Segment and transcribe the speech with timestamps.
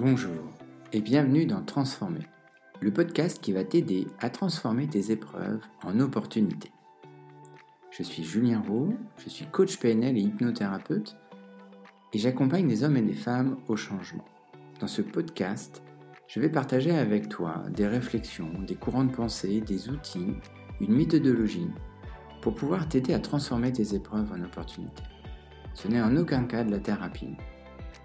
[0.00, 0.44] Bonjour
[0.92, 2.24] et bienvenue dans Transformer,
[2.80, 6.70] le podcast qui va t'aider à transformer tes épreuves en opportunités.
[7.90, 11.16] Je suis Julien Roux, je suis coach PNL et hypnothérapeute
[12.12, 14.24] et j'accompagne des hommes et des femmes au changement.
[14.78, 15.82] Dans ce podcast,
[16.28, 20.36] je vais partager avec toi des réflexions, des courants de pensée, des outils,
[20.80, 21.72] une méthodologie
[22.40, 25.02] pour pouvoir t'aider à transformer tes épreuves en opportunités.
[25.74, 27.34] Ce n'est en aucun cas de la thérapie,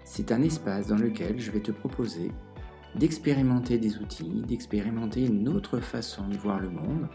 [0.04, 2.32] c'est un espace dans lequel je vais te proposer
[2.94, 7.08] d'expérimenter des outils, d'expérimenter une autre façon de voir le monde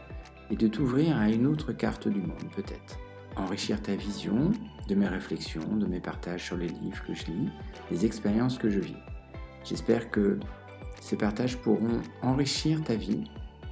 [0.52, 2.98] et de t'ouvrir à une autre carte du monde peut-être.
[3.36, 4.52] Enrichir ta vision
[4.88, 7.50] de mes réflexions, de mes partages sur les livres que je lis,
[7.92, 8.98] des expériences que je vis.
[9.64, 10.40] J'espère que
[11.00, 13.23] ces partages pourront enrichir ta vie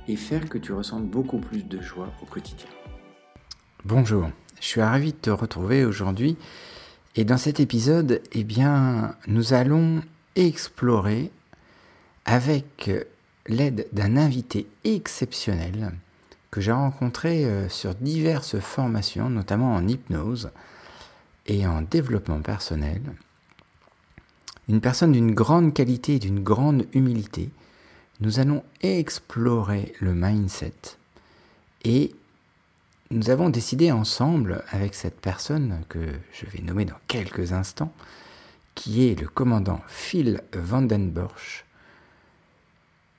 [0.07, 2.69] et faire que tu ressentes beaucoup plus de joie au quotidien.
[3.83, 4.29] Bonjour,
[4.61, 6.37] je suis ravi de te retrouver aujourd'hui
[7.17, 10.03] et dans cet épisode, eh bien, nous allons
[10.35, 11.31] explorer
[12.25, 12.91] avec
[13.47, 15.93] l'aide d'un invité exceptionnel
[16.51, 20.51] que j'ai rencontré euh, sur diverses formations, notamment en hypnose
[21.47, 23.01] et en développement personnel.
[24.69, 27.49] Une personne d'une grande qualité et d'une grande humilité.
[28.19, 30.73] Nous allons explorer le mindset
[31.83, 32.13] et
[33.09, 35.99] nous avons décidé ensemble avec cette personne que
[36.33, 37.93] je vais nommer dans quelques instants,
[38.75, 41.65] qui est le commandant Phil Vandenborsch,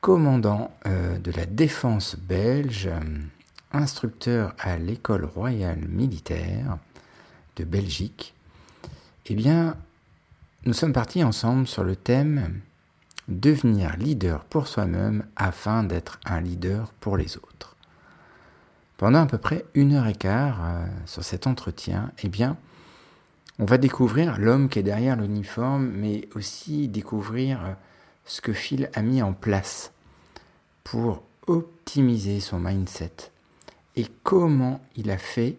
[0.00, 2.90] commandant euh, de la défense belge,
[3.72, 6.78] instructeur à l'école royale militaire
[7.56, 8.34] de Belgique,
[9.26, 9.76] eh bien,
[10.64, 12.60] nous sommes partis ensemble sur le thème
[13.26, 17.77] devenir leader pour soi-même afin d'être un leader pour les autres.
[18.98, 22.56] Pendant à peu près une heure et quart euh, sur cet entretien, eh bien,
[23.60, 27.72] on va découvrir l'homme qui est derrière l'uniforme, mais aussi découvrir euh,
[28.24, 29.92] ce que Phil a mis en place
[30.82, 33.30] pour optimiser son mindset
[33.94, 35.56] et comment il a fait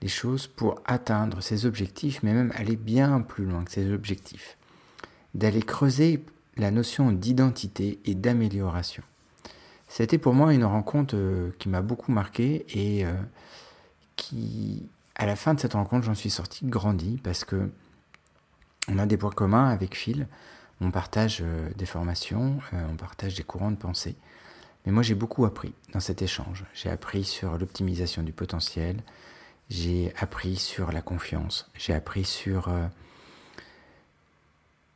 [0.00, 4.56] les choses pour atteindre ses objectifs, mais même aller bien plus loin que ses objectifs,
[5.34, 6.24] d'aller creuser
[6.56, 9.02] la notion d'identité et d'amélioration.
[9.90, 13.12] C'était pour moi une rencontre euh, qui m'a beaucoup marqué et euh,
[14.14, 17.72] qui, à la fin de cette rencontre, j'en suis sorti grandi parce que
[18.88, 20.28] on a des points communs avec Phil.
[20.80, 24.14] On partage euh, des formations, on partage des courants de pensée.
[24.86, 26.64] Mais moi, j'ai beaucoup appris dans cet échange.
[26.72, 29.02] J'ai appris sur l'optimisation du potentiel,
[29.70, 32.70] j'ai appris sur la confiance, j'ai appris sur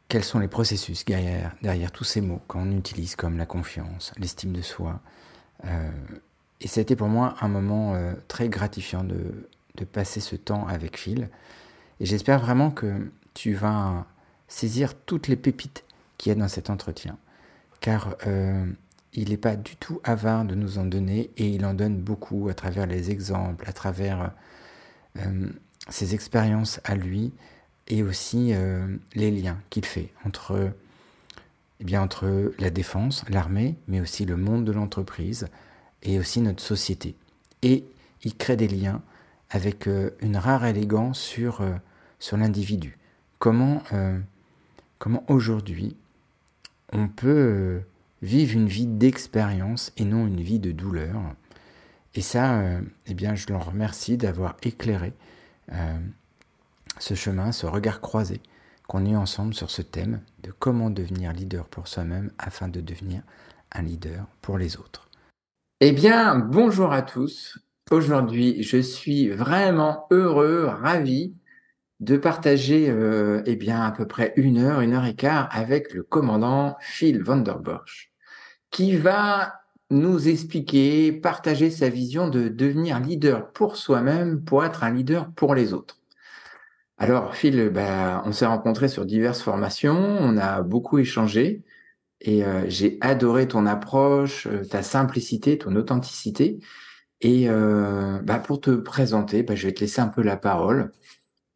[0.08, 4.52] quels sont les processus derrière, derrière tous ces mots qu'on utilise comme la confiance, l'estime
[4.52, 5.00] de soi.
[5.64, 5.90] Euh,
[6.60, 9.46] et c'était pour moi un moment euh, très gratifiant de,
[9.92, 11.28] passer ce temps avec Phil.
[12.00, 14.06] Et j'espère vraiment que tu vas
[14.46, 15.84] saisir toutes les pépites
[16.16, 17.18] qu'il y a dans cet entretien.
[17.80, 18.64] Car euh,
[19.12, 22.48] il n'est pas du tout avare de nous en donner et il en donne beaucoup
[22.48, 24.32] à travers les exemples, à travers
[25.88, 27.32] ses expériences à lui
[27.88, 30.72] et aussi euh, les liens qu'il fait entre,
[31.80, 35.48] eh bien, entre la défense, l'armée, mais aussi le monde de l'entreprise
[36.02, 37.14] et aussi notre société.
[37.62, 37.84] Et
[38.22, 39.02] il crée des liens
[39.50, 41.74] avec euh, une rare élégance sur, euh,
[42.18, 42.98] sur l'individu.
[43.38, 43.82] Comment,
[44.98, 45.96] comment aujourd'hui
[46.92, 47.82] on peut
[48.22, 51.20] vivre une vie d'expérience et non une vie de douleur?
[52.14, 52.62] Et ça,
[53.06, 55.12] eh bien, je le remercie d'avoir éclairé
[56.98, 58.40] ce chemin, ce regard croisé
[58.86, 63.22] qu'on ait ensemble sur ce thème de comment devenir leader pour soi-même afin de devenir
[63.72, 65.08] un leader pour les autres.
[65.80, 67.58] Eh bien, bonjour à tous.
[67.90, 71.34] Aujourd'hui, je suis vraiment heureux, ravi
[72.00, 75.92] de partager euh, eh bien, à peu près une heure, une heure et quart avec
[75.94, 78.12] le commandant Phil Vanderborch,
[78.70, 79.60] qui va
[79.90, 85.54] nous expliquer, partager sa vision de devenir leader pour soi-même pour être un leader pour
[85.54, 85.98] les autres.
[86.96, 91.64] Alors, Phil, bah, on s'est rencontrés sur diverses formations, on a beaucoup échangé
[92.20, 96.60] et euh, j'ai adoré ton approche, euh, ta simplicité, ton authenticité.
[97.20, 100.92] Et euh, bah, pour te présenter, bah, je vais te laisser un peu la parole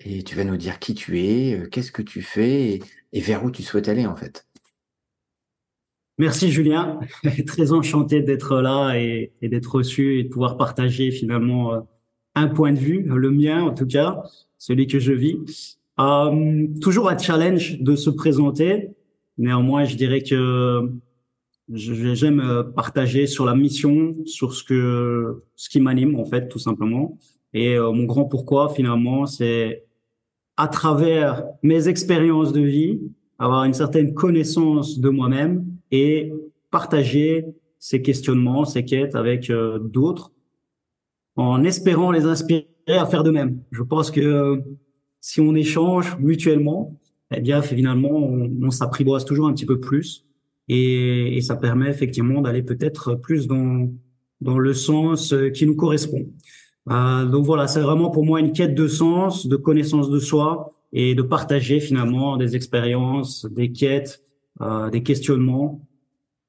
[0.00, 2.81] et tu vas nous dire qui tu es, qu'est-ce que tu fais
[3.12, 4.46] et, vers où tu souhaites aller en fait.
[6.19, 7.00] Merci Julien,
[7.46, 11.88] très enchanté d'être là et d'être reçu et de pouvoir partager finalement
[12.35, 14.23] un point de vue, le mien en tout cas,
[14.59, 15.79] celui que je vis.
[16.01, 18.91] Euh, toujours un challenge de se présenter.
[19.39, 20.91] Néanmoins, je dirais que
[21.71, 27.19] j'aime partager sur la mission, sur ce que ce qui m'anime en fait, tout simplement.
[27.55, 29.85] Et euh, mon grand pourquoi finalement, c'est
[30.57, 33.01] à travers mes expériences de vie,
[33.39, 36.33] avoir une certaine connaissance de moi-même et
[36.71, 37.47] partager
[37.79, 40.33] ces questionnements, ces quêtes avec euh, d'autres
[41.37, 43.61] en espérant les inspirer à faire de même.
[43.70, 44.56] Je pense que euh,
[45.20, 46.99] si on échange mutuellement,
[47.35, 50.25] eh bien finalement on, s'apprivoise toujours un petit peu plus
[50.69, 53.90] et, ça permet effectivement d'aller peut-être plus dans
[54.40, 56.26] dans le sens euh, qui nous correspond.
[56.90, 60.73] Euh, donc voilà, c'est vraiment pour moi une quête de sens, de connaissance de soi
[60.93, 64.23] et de partager finalement des expériences, des quêtes,
[64.90, 65.87] des questionnements.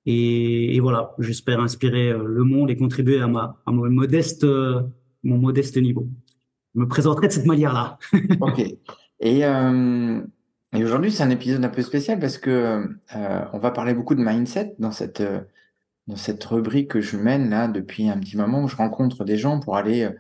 [0.06, 3.25] Et, voilà, j'espère inspirer le monde et contribuer à
[3.65, 4.45] à mon modeste
[5.24, 6.07] mon modeste niveau.
[6.80, 7.98] Me présenterai de cette manière-là.
[8.42, 8.60] ok.
[9.20, 10.22] Et, euh,
[10.74, 14.16] et aujourd'hui, c'est un épisode un peu spécial parce que euh, on va parler beaucoup
[14.16, 15.22] de mindset dans cette
[16.10, 19.38] dans cette rubrique que je mène là depuis un petit moment où je rencontre des
[19.38, 20.12] gens pour aller euh,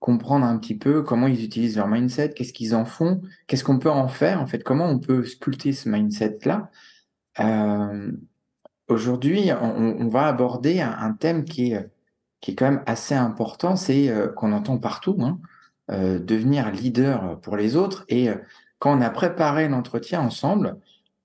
[0.00, 3.78] comprendre un petit peu comment ils utilisent leur mindset, qu'est-ce qu'ils en font, qu'est-ce qu'on
[3.78, 6.70] peut en faire, en fait, comment on peut sculpter ce mindset-là.
[7.40, 8.12] Euh,
[8.88, 11.90] Aujourd'hui, on, va aborder un, thème qui est,
[12.40, 15.38] qui est quand même assez important, c'est euh, qu'on entend partout, hein,
[15.90, 18.04] euh, devenir leader pour les autres.
[18.08, 18.36] Et euh,
[18.78, 20.76] quand on a préparé l'entretien ensemble,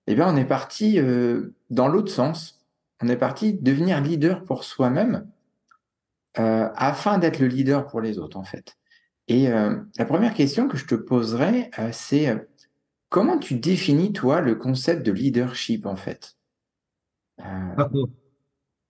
[0.08, 2.60] eh bien, on est parti euh, dans l'autre sens
[3.02, 5.28] on est parti devenir leader pour soi-même
[6.40, 8.78] euh, afin d'être le leader pour les autres, en fait.
[9.28, 12.48] Et la première question que je te poserai, c'est
[13.10, 16.36] comment tu définis, toi, le concept de leadership, en fait?
[17.40, 18.06] Euh,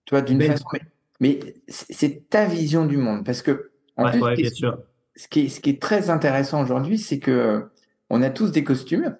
[0.06, 0.64] Toi, d'une façon...
[0.72, 0.80] Mais,
[1.20, 4.66] mais c'est ta vision du monde, parce que, en ouais, plus, ouais, ce,
[5.16, 7.68] ce, qui est, ce qui est très intéressant aujourd'hui, c'est que
[8.10, 9.16] on a tous des costumes,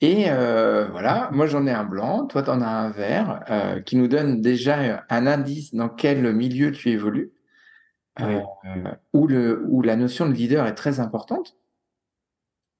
[0.00, 3.96] et euh, voilà, moi j'en ai un blanc, toi t'en as un vert, euh, qui
[3.96, 7.32] nous donne déjà un indice dans quel milieu tu évolues,
[8.20, 8.40] euh,
[9.12, 11.56] où, le, où la notion de leader est très importante.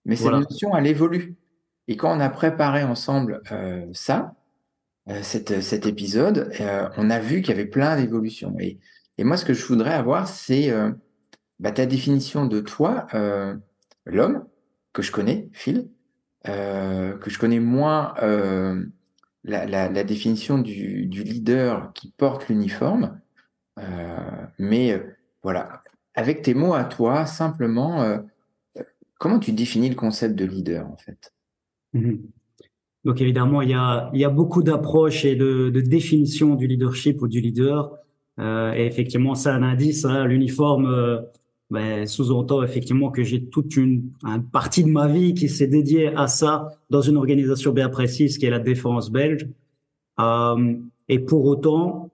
[0.07, 0.41] Mais cette voilà.
[0.41, 1.37] notion, elle évolue.
[1.89, 3.43] Et quand on a préparé ensemble
[3.93, 4.35] ça,
[5.23, 6.53] cette, cet épisode,
[6.97, 8.55] on a vu qu'il y avait plein d'évolutions.
[8.61, 8.79] Et,
[9.19, 10.73] et moi, ce que je voudrais avoir, c'est
[11.61, 13.07] bah, ta définition de toi,
[14.07, 14.45] l'homme,
[14.93, 15.89] que je connais, Phil,
[16.49, 18.83] euh, que je connais moins euh,
[19.45, 23.21] la, la, définition du, du, leader qui porte l'uniforme.
[23.79, 24.17] Euh,
[24.59, 25.01] mais euh,
[25.43, 25.83] voilà,
[26.15, 28.19] avec tes mots à toi, simplement, euh,
[29.19, 31.33] comment tu définis le concept de leader en fait?
[31.93, 32.17] Mmh.
[33.05, 36.67] Donc évidemment, il y a, il y a beaucoup d'approches et de, de définitions du
[36.67, 37.97] leadership ou du leader.
[38.39, 40.05] et effectivement, c'est un indice.
[40.05, 41.25] Hein, l'uniforme
[41.71, 46.09] ben, sous-entend effectivement que j'ai toute une, une, partie de ma vie qui s'est dédiée
[46.09, 49.49] à ça dans une organisation bien précise qui est la défense belge.
[50.21, 50.75] Euh,
[51.09, 52.11] et pour autant,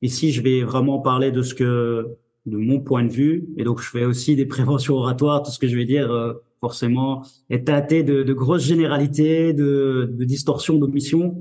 [0.00, 2.16] ici, je vais vraiment parler de ce que,
[2.46, 5.42] de mon point de vue, et donc je fais aussi des préventions oratoires.
[5.42, 10.10] Tout ce que je vais dire, euh, forcément, est tâté de, de grosses généralités, de,
[10.10, 11.38] de distorsions d'omission.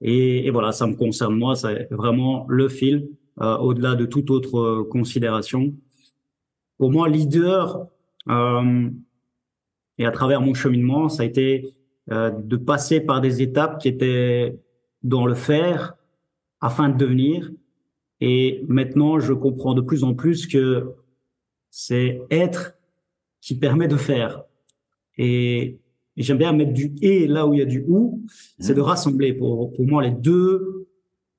[0.00, 3.08] Et, et, voilà, ça me concerne moi, c'est vraiment le fil,
[3.40, 5.72] euh, au-delà de toute autre euh, considération
[6.78, 7.88] pour moi, leader,
[8.28, 8.90] euh,
[9.98, 11.74] et à travers mon cheminement, ça a été
[12.10, 14.58] euh, de passer par des étapes qui étaient
[15.02, 15.96] dans le faire
[16.60, 17.50] afin de devenir.
[18.20, 20.94] Et maintenant, je comprends de plus en plus que
[21.70, 22.76] c'est être
[23.40, 24.44] qui permet de faire.
[25.18, 25.78] Et,
[26.16, 28.22] et j'aime bien mettre du et là où il y a du ou,
[28.58, 28.84] c'est de mmh.
[28.84, 29.32] rassembler.
[29.32, 30.88] Pour, pour moi, les deux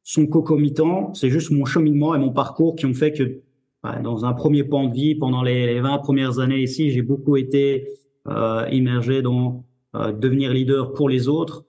[0.04, 1.14] sont concomitants.
[1.14, 3.42] C'est juste mon cheminement et mon parcours qui ont fait que
[4.04, 7.88] dans un premier point de vie, pendant les, 20 premières années ici, j'ai beaucoup été
[8.28, 9.64] euh, immergé dans
[9.96, 11.64] euh, devenir leader pour les autres.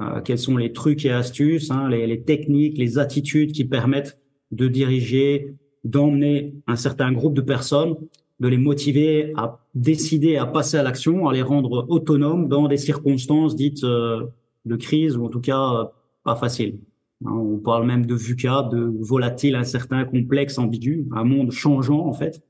[0.00, 4.18] Euh, quels sont les trucs et astuces, hein, les, techniques, les attitudes qui permettent
[4.50, 5.54] de diriger,
[5.84, 7.96] d'emmener un certain groupe de personnes,
[8.40, 12.76] de les motiver à décider à passer à l'action, à les rendre autonomes dans des
[12.76, 14.26] circonstances dites euh,
[14.64, 15.84] de crise ou en tout cas euh,
[16.24, 16.78] pas faciles.
[17.26, 22.12] Hein, on parle même de VUCA, de volatile, incertain, complexe, ambigu, un monde changeant en
[22.12, 22.42] fait.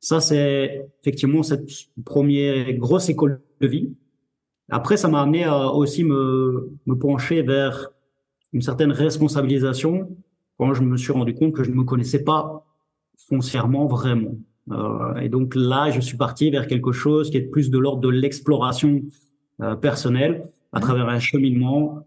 [0.00, 1.68] Ça, c'est effectivement cette
[2.04, 3.92] première grosse école de vie.
[4.70, 7.90] Après, ça m'a amené à aussi me, me pencher vers
[8.52, 10.16] une certaine responsabilisation
[10.58, 12.66] quand je me suis rendu compte que je ne me connaissais pas
[13.28, 14.36] foncièrement vraiment.
[14.70, 18.00] Euh, et donc là, je suis parti vers quelque chose qui est plus de l'ordre
[18.00, 19.02] de l'exploration
[19.60, 22.06] euh, personnelle à travers un cheminement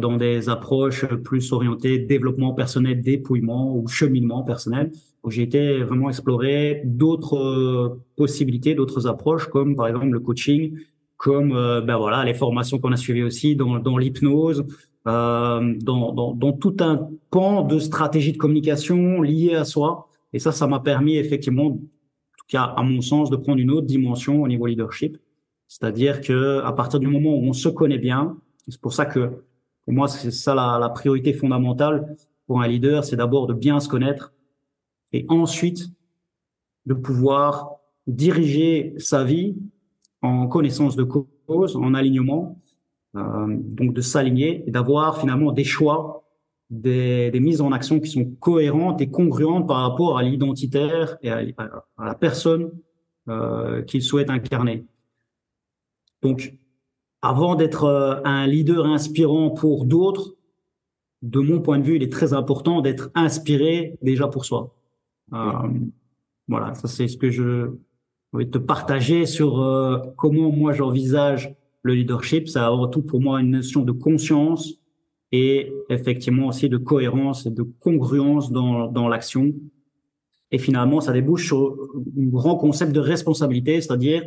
[0.00, 4.92] dans des approches plus orientées développement personnel, dépouillement ou cheminement personnel,
[5.22, 10.76] où j'ai été vraiment explorer d'autres euh, possibilités, d'autres approches, comme par exemple le coaching,
[11.16, 14.64] comme euh, ben voilà les formations qu'on a suivies aussi dans, dans l'hypnose,
[15.06, 20.08] euh, dans, dans, dans, tout un pan de stratégie de communication liée à soi.
[20.32, 23.70] Et ça, ça m'a permis effectivement, en tout cas à mon sens, de prendre une
[23.70, 25.18] autre dimension au niveau leadership.
[25.66, 28.36] C'est-à-dire que à partir du moment où on se connaît bien,
[28.68, 29.44] C'est pour ça que
[29.88, 32.14] pour moi, c'est ça la, priorité fondamentale
[32.46, 34.34] pour un leader, c'est d'abord de bien se connaître
[35.14, 35.86] et ensuite
[36.84, 37.76] de pouvoir
[38.06, 39.56] diriger sa vie
[40.20, 42.60] en connaissance de cause, en alignement,
[43.16, 46.22] euh, donc de s'aligner et d'avoir finalement des choix,
[46.68, 51.30] des, des, mises en action qui sont cohérentes et congruentes par rapport à l'identitaire et
[51.30, 51.40] à,
[51.96, 52.72] à, la personne
[53.30, 54.84] euh, qu'il souhaite incarner.
[56.20, 56.58] Donc,
[57.22, 60.36] avant d'être euh, un leader inspirant pour d'autres,
[61.22, 64.74] de mon point de vue, il est très important d'être inspiré déjà pour soi.
[65.32, 65.52] Euh,
[66.46, 67.72] voilà, ça c'est ce que je
[68.32, 72.48] vais te partager sur euh, comment moi j'envisage le leadership.
[72.48, 74.74] C'est avant tout pour moi une notion de conscience
[75.32, 79.52] et effectivement aussi de cohérence et de congruence dans, dans l'action.
[80.50, 81.76] Et finalement, ça débouche sur
[82.16, 84.26] un grand concept de responsabilité, c'est-à-dire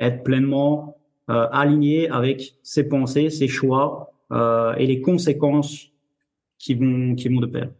[0.00, 0.96] être pleinement
[1.30, 5.88] euh, aligné avec ses pensées, ses choix euh, et les conséquences
[6.58, 7.70] qui vont, qui vont de pair.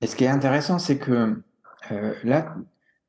[0.00, 1.42] Et ce qui est intéressant, c'est que
[1.90, 2.56] euh, là,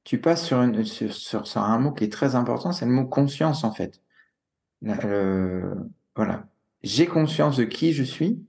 [0.04, 3.64] tu passes sur, sur, sur, un mot qui est très important, c'est le mot conscience
[3.64, 4.02] en fait.
[4.82, 6.48] voilà.
[6.84, 8.46] J'ai conscience de qui je suis,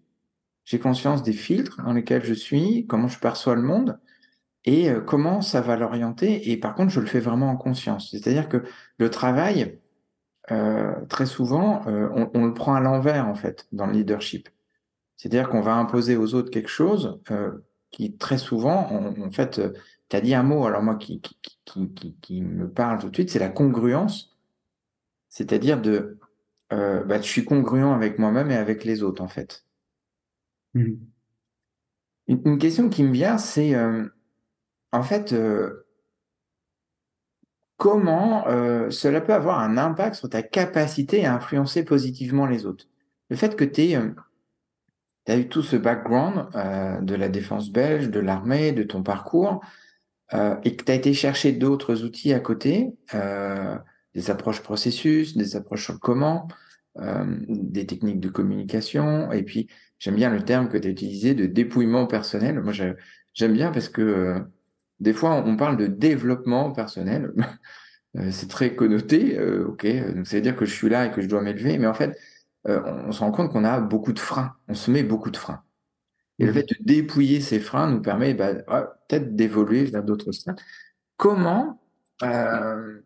[0.64, 3.98] j'ai conscience des filtres dans lesquels je suis, comment je perçois le monde
[4.66, 6.50] et euh, comment ça va l'orienter.
[6.50, 8.10] Et par contre, je le fais vraiment en conscience.
[8.10, 8.64] C'est-à-dire que
[8.98, 9.78] le travail,
[10.50, 14.48] euh, très souvent, euh, on, on, le prend à l'envers en fait dans le leadership.
[15.16, 17.52] C'est-à-dire qu'on va imposer aux autres quelque chose euh,
[17.90, 19.60] qui très souvent, en fait,
[20.08, 23.14] tu as dit un mot, alors moi, qui, qui, qui, qui, me parle tout de
[23.14, 24.36] suite, c'est la congruence.
[25.30, 26.18] C'est-à-dire de,
[26.70, 29.64] bah, je suis congruent avec moi-même et avec les autres, en fait.
[30.74, 30.92] Mmh.
[32.28, 33.74] Une, une, question qui me vient, c'est,
[34.92, 35.34] en fait,
[37.76, 42.86] comment euh, cela peut avoir un impact sur ta capacité à influencer positivement les autres
[43.30, 43.94] Le fait que tu
[45.26, 49.02] tu as eu tout ce background euh, de la défense belge, de l'armée, de ton
[49.02, 49.60] parcours,
[50.34, 53.76] euh, et que tu as été chercher d'autres outils à côté, euh,
[54.14, 56.48] des approches processus, des approches sur le comment,
[56.98, 59.68] euh, des techniques de communication, et puis
[59.98, 62.60] j'aime bien le terme que tu as utilisé de dépouillement personnel.
[62.60, 64.40] Moi, j'aime bien parce que euh,
[65.00, 67.32] des fois, on parle de développement personnel.
[68.16, 69.84] Euh, c'est très connoté, ok,
[70.14, 71.92] donc ça veut dire que je suis là et que je dois m'élever, mais en
[71.92, 72.18] fait,
[72.64, 75.62] on se rend compte qu'on a beaucoup de freins, on se met beaucoup de freins.
[76.38, 76.54] Et le mmh.
[76.54, 80.60] fait de dépouiller ces freins nous permet bah, peut-être d'évoluer vers d'autres stades.
[81.16, 81.80] Comment,
[82.22, 83.00] euh,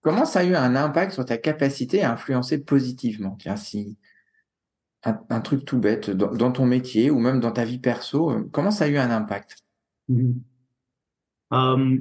[0.00, 3.36] comment ça a eu un impact sur ta capacité à influencer positivement?
[3.38, 3.98] Tiens, si
[5.04, 8.70] un, truc tout bête dans, ton métier ou même dans ta vie perso, euh, comment
[8.70, 9.58] ça a eu un impact?
[10.08, 10.32] Mmh.
[11.52, 11.98] Euh,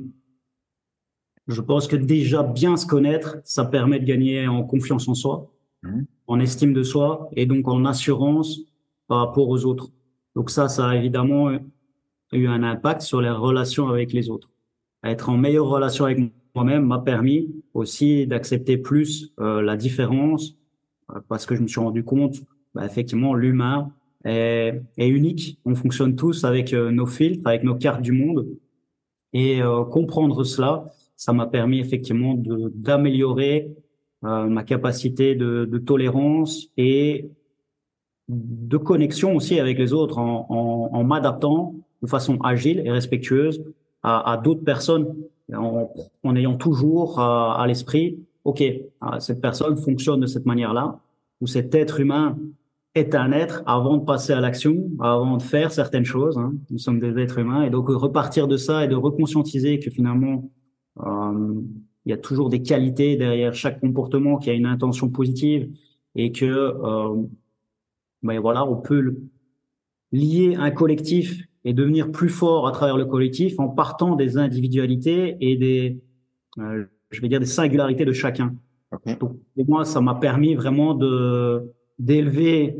[1.48, 5.51] Je pense que déjà bien se connaître, ça permet de gagner en confiance en soi,
[5.84, 6.01] mmh.
[6.27, 8.60] en estime de soi et donc en assurance
[9.08, 9.91] par rapport aux autres.
[10.36, 11.51] Donc ça, ça a évidemment
[12.31, 14.50] eu un impact sur les relations avec les autres.
[15.03, 16.20] Être en meilleure relation avec
[16.55, 20.55] moi-même m'a permis aussi d'accepter plus euh, la différence
[21.12, 22.38] euh, parce que je me suis rendu compte,
[22.74, 23.91] bah, effectivement, l'humain
[24.24, 25.60] est, est, unique.
[25.65, 28.48] On fonctionne tous avec euh, nos filtres, avec nos cartes du monde.
[29.34, 29.62] Et
[29.92, 33.72] comprendre cela, ça m'a permis effectivement d'améliorer
[34.22, 37.30] ma capacité de, de tolérance et
[38.28, 43.64] de connexion aussi avec les autres en, en, en m'adaptant de façon agile et respectueuse
[44.04, 45.16] à, à d'autres personnes.
[45.54, 45.92] En,
[46.24, 48.64] en, ayant toujours à, à l'esprit, OK,
[49.02, 51.00] ah, cette personne fonctionne de cette manière-là,
[51.42, 52.38] ou cet être humain
[52.96, 56.38] est un être avant de passer à l'action, avant de faire certaines choses.
[56.38, 56.54] Hein.
[56.70, 60.52] Nous sommes des êtres humains et donc repartir de ça et de reconscientiser que finalement
[61.00, 61.62] euh,
[62.06, 65.70] il y a toujours des qualités derrière chaque comportement qui a une intention positive
[66.16, 67.24] et que euh,
[68.22, 69.18] mais voilà, on peut
[70.12, 75.38] lier un collectif et devenir plus fort à travers le collectif en partant des individualités
[75.40, 76.02] et des,
[76.60, 78.56] euh, je vais dire, des singularités de chacun.
[79.06, 79.20] Donc,
[79.56, 82.78] pour moi, ça m'a permis vraiment de d'élever,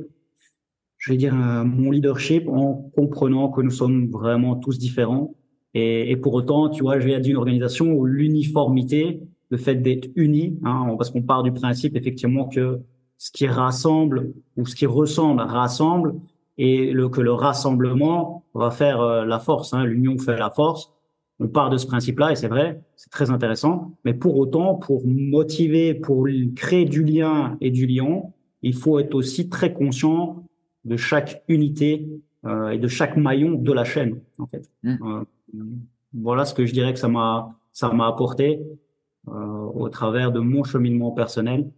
[0.98, 5.36] je vais dire, euh, mon leadership en comprenant que nous sommes vraiment tous différents.
[5.74, 10.60] Et, pour autant, tu vois, je viens d'une organisation où l'uniformité, le fait d'être unis,
[10.64, 12.82] hein, parce qu'on part du principe effectivement que
[13.18, 16.16] ce qui rassemble ou ce qui ressemble rassemble
[16.58, 19.74] et le, que le rassemblement va faire euh, la force.
[19.74, 20.92] Hein, L'union fait la force.
[21.40, 23.98] On part de ce principe-là et c'est vrai, c'est très intéressant.
[24.06, 28.22] Mais pour autant, pour motiver, pour créer du lien et du lien,
[28.62, 30.46] il faut être aussi très conscient
[30.86, 32.08] de chaque unité
[32.46, 34.20] euh, et de chaque maillon de la chaîne.
[34.40, 34.98] En fait, mmh.
[35.04, 35.24] euh,
[36.14, 38.62] voilà ce que je dirais que ça m'a ça m'a apporté
[39.28, 41.70] euh, au travers de mon cheminement personnel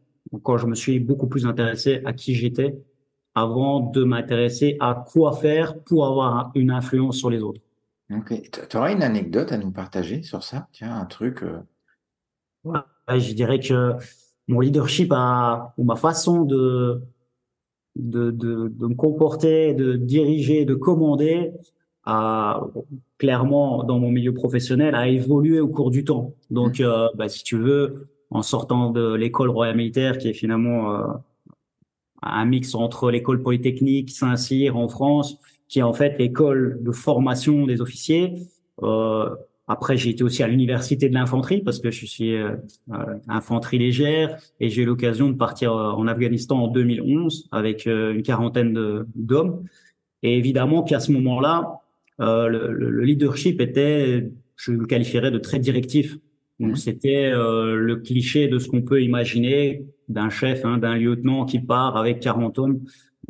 [0.41, 2.77] quand je me suis beaucoup plus intéressé à qui j'étais
[3.35, 7.61] avant de m'intéresser à quoi faire pour avoir une influence sur les autres.
[8.11, 8.33] Ok.
[8.69, 10.67] Tu aurais une anecdote à nous partager sur ça?
[10.71, 11.43] Tiens, un truc.
[11.43, 12.79] Euh...
[13.09, 13.95] je dirais que
[14.47, 17.01] mon leadership a, ou ma façon de,
[17.95, 21.51] de, de, de me comporter, de diriger, de commander,
[22.05, 22.61] a
[23.17, 26.33] clairement dans mon milieu professionnel a évolué au cours du temps.
[26.51, 26.83] Donc, mmh.
[26.83, 31.07] euh, bah, si tu veux, en sortant de l'école royale militaire, qui est finalement euh,
[32.21, 35.37] un mix entre l'école polytechnique Saint-Cyr en France,
[35.69, 38.35] qui est en fait l'école de formation des officiers.
[38.81, 39.29] Euh,
[39.73, 42.51] après, j'ai été aussi à l'université de l'infanterie parce que je suis euh,
[42.91, 47.87] euh infanterie légère et j'ai eu l'occasion de partir euh, en Afghanistan en 2011 avec
[47.87, 49.63] une quarantaine d'hommes.
[50.21, 51.79] Et évidemment qu'à ce moment-là,
[52.19, 56.17] euh, le, le, leadership était, je le qualifierais de très directif.
[56.59, 56.75] Donc mmh.
[56.75, 61.97] c'était le cliché de ce qu'on peut imaginer d'un chef, hein, d'un lieutenant qui part
[61.97, 62.79] avec 40 hommes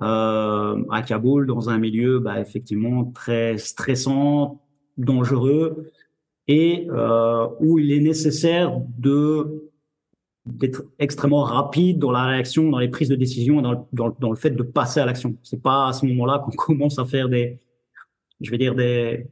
[0.01, 4.61] à Kaboul dans un milieu bah, effectivement très stressant,
[4.97, 5.92] dangereux
[6.47, 9.69] et euh, où il est nécessaire de
[10.45, 14.29] d'être extrêmement rapide dans la réaction, dans les prises de décision, dans le, dans, dans
[14.29, 15.37] le fait de passer à l'action.
[15.41, 17.59] C'est pas à ce moment-là qu'on commence à faire des
[18.43, 19.25] je vais dire, des,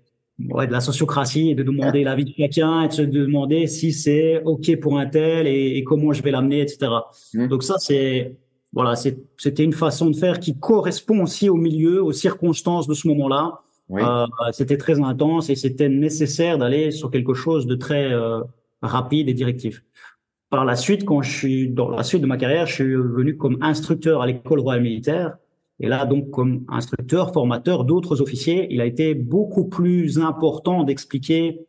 [0.50, 3.92] ouais, de la sociocratie et de demander l'avis de quelqu'un et de se demander si
[3.92, 6.92] c'est OK pour un tel et, comment je vais l'amener, etc.
[7.34, 7.48] Mmh.
[7.48, 8.38] Donc ça, c'est,
[8.74, 13.08] voilà, c'était une façon de faire qui correspond aussi au milieu, aux circonstances de ce
[13.10, 13.60] moment-là.
[13.92, 18.42] Euh, c'était très intense et c'était nécessaire d'aller sur quelque chose de très euh,
[18.82, 19.84] rapide et directif.
[20.50, 23.38] Par la suite, quand je suis dans la suite de ma carrière, je suis venu
[23.38, 25.38] comme instructeur à l'école royale militaire
[25.82, 31.66] et là, donc, comme instructeur, formateur d'autres officiers, il a été beaucoup plus important d'expliquer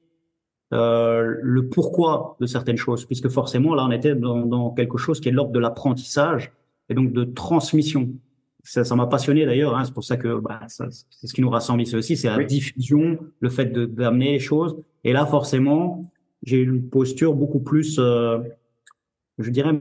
[0.75, 5.19] euh, le pourquoi de certaines choses, puisque forcément, là, on était dans, dans quelque chose
[5.19, 6.53] qui est l'ordre de l'apprentissage
[6.91, 8.11] et donc de transmission.
[8.65, 9.77] Ça, ça m'a passionné d'ailleurs.
[9.77, 12.43] Hein, c'est pour ça que bah, c'est ce qui nous rassemble ici aussi, c'est la
[12.45, 14.77] diffusion, le fait d'amener les choses.
[15.05, 16.11] Et là, forcément,
[16.43, 18.39] j'ai une posture beaucoup plus, euh,
[19.39, 19.81] je dirais,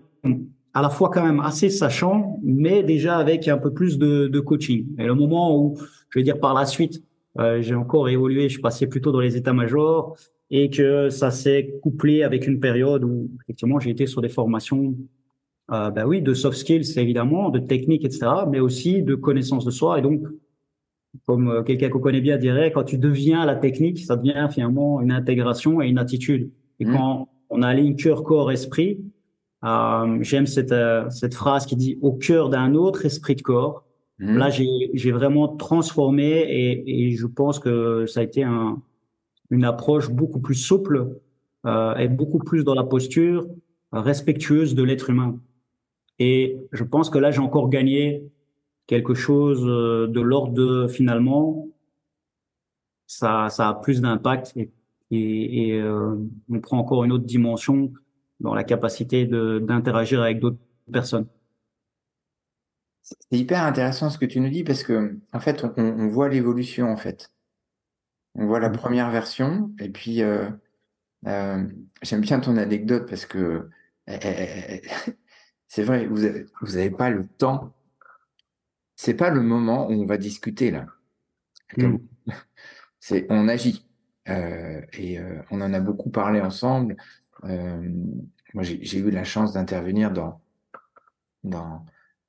[0.74, 4.40] à la fois quand même assez sachant, mais déjà avec un peu plus de, de
[4.40, 4.88] coaching.
[4.98, 5.78] Et le moment où,
[6.10, 7.04] je vais dire par la suite,
[7.40, 10.18] euh, j'ai encore évolué, je suis passé plutôt dans les états-majors
[10.50, 14.96] et que ça s'est couplé avec une période où effectivement j'ai été sur des formations,
[15.72, 19.72] euh, ben oui, de soft skills évidemment, de techniques, etc., mais aussi de connaissance de
[19.72, 20.00] soi.
[20.00, 20.22] Et donc,
[21.26, 25.02] comme euh, quelqu'un qu'on connaît bien dirait, quand tu deviens la technique, ça devient finalement
[25.02, 26.52] une intégration et une attitude.
[26.80, 26.94] Et mmh.
[26.94, 29.00] quand on aligne cœur, corps, esprit,
[29.64, 33.86] euh, J'aime cette, euh, cette phrase qui dit au cœur d'un autre esprit de corps.
[34.20, 34.38] Mmh.
[34.38, 38.82] Là, j'ai vraiment transformé et, et, je pense que ça a été un,
[39.50, 41.10] une approche beaucoup plus souple
[41.66, 43.48] euh, et beaucoup plus dans la posture
[43.92, 45.40] respectueuse de l'être humain.
[46.24, 48.24] Et je pense que là, j'ai encore gagné
[48.86, 51.68] quelque chose euh, de l'ordre de finalement,
[53.08, 54.70] ça, ça a plus d'impact et,
[55.10, 56.16] et, et euh,
[56.48, 57.92] on prend encore une autre dimension
[58.40, 60.60] dans la capacité d'interagir avec d'autres
[60.94, 61.26] personnes.
[63.02, 66.30] C'est hyper intéressant ce que tu nous dis parce que en fait on, on voit
[66.30, 67.32] l'évolution en fait.
[68.36, 68.78] On voit la mmh.
[68.78, 70.52] première version et puis euh,
[71.26, 71.66] euh,
[72.04, 73.68] j'aime bien ton anecdote parce que
[75.72, 77.74] c'est vrai vous avez, vous avez pas le temps.
[78.98, 80.86] C'est pas le moment où on va discuter là.
[81.78, 81.96] Mmh.
[83.00, 83.88] C'est on agit
[84.28, 86.98] euh, et euh, on en a beaucoup parlé ensemble.
[87.46, 87.90] Euh,
[88.54, 90.42] moi, j'ai eu la chance d'intervenir dans,
[91.46, 91.86] dans,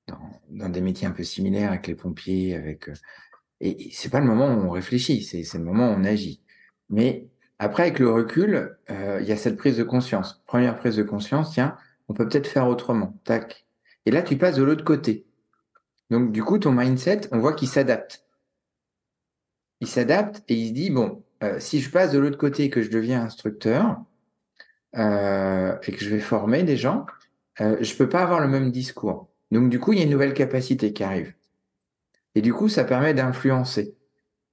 [0.07, 2.95] dans, dans, des métiers un peu similaires avec les pompiers, avec euh,
[3.61, 6.41] et c'est pas le moment où on réfléchit, c'est le moment où on agit.
[6.91, 7.29] Mais
[7.59, 10.45] après, avec le recul, il y a cette prise de conscience.
[10.47, 11.77] Première prise de conscience, tiens,
[12.09, 13.19] on peut peut-être faire autrement.
[13.25, 13.67] Tac.
[14.07, 15.27] Et là, tu passes de l'autre côté.
[16.11, 18.25] Donc, du coup, ton mindset, on voit qu'il s'adapte.
[19.81, 22.71] Il s'adapte et il se dit, bon, euh, si je passe de l'autre côté et
[22.71, 24.03] que je deviens instructeur,
[24.97, 27.07] euh, et que je vais former des gens,
[27.61, 29.29] euh, je peux pas avoir le même discours.
[29.51, 31.35] Donc du coup, il y a une nouvelle capacité qui arrive.
[32.35, 33.97] Et du coup, ça permet d'influencer.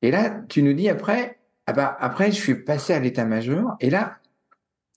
[0.02, 3.90] Et là, tu nous dis après, ah bah après, je suis passé à l'état-major, et
[3.90, 4.18] là,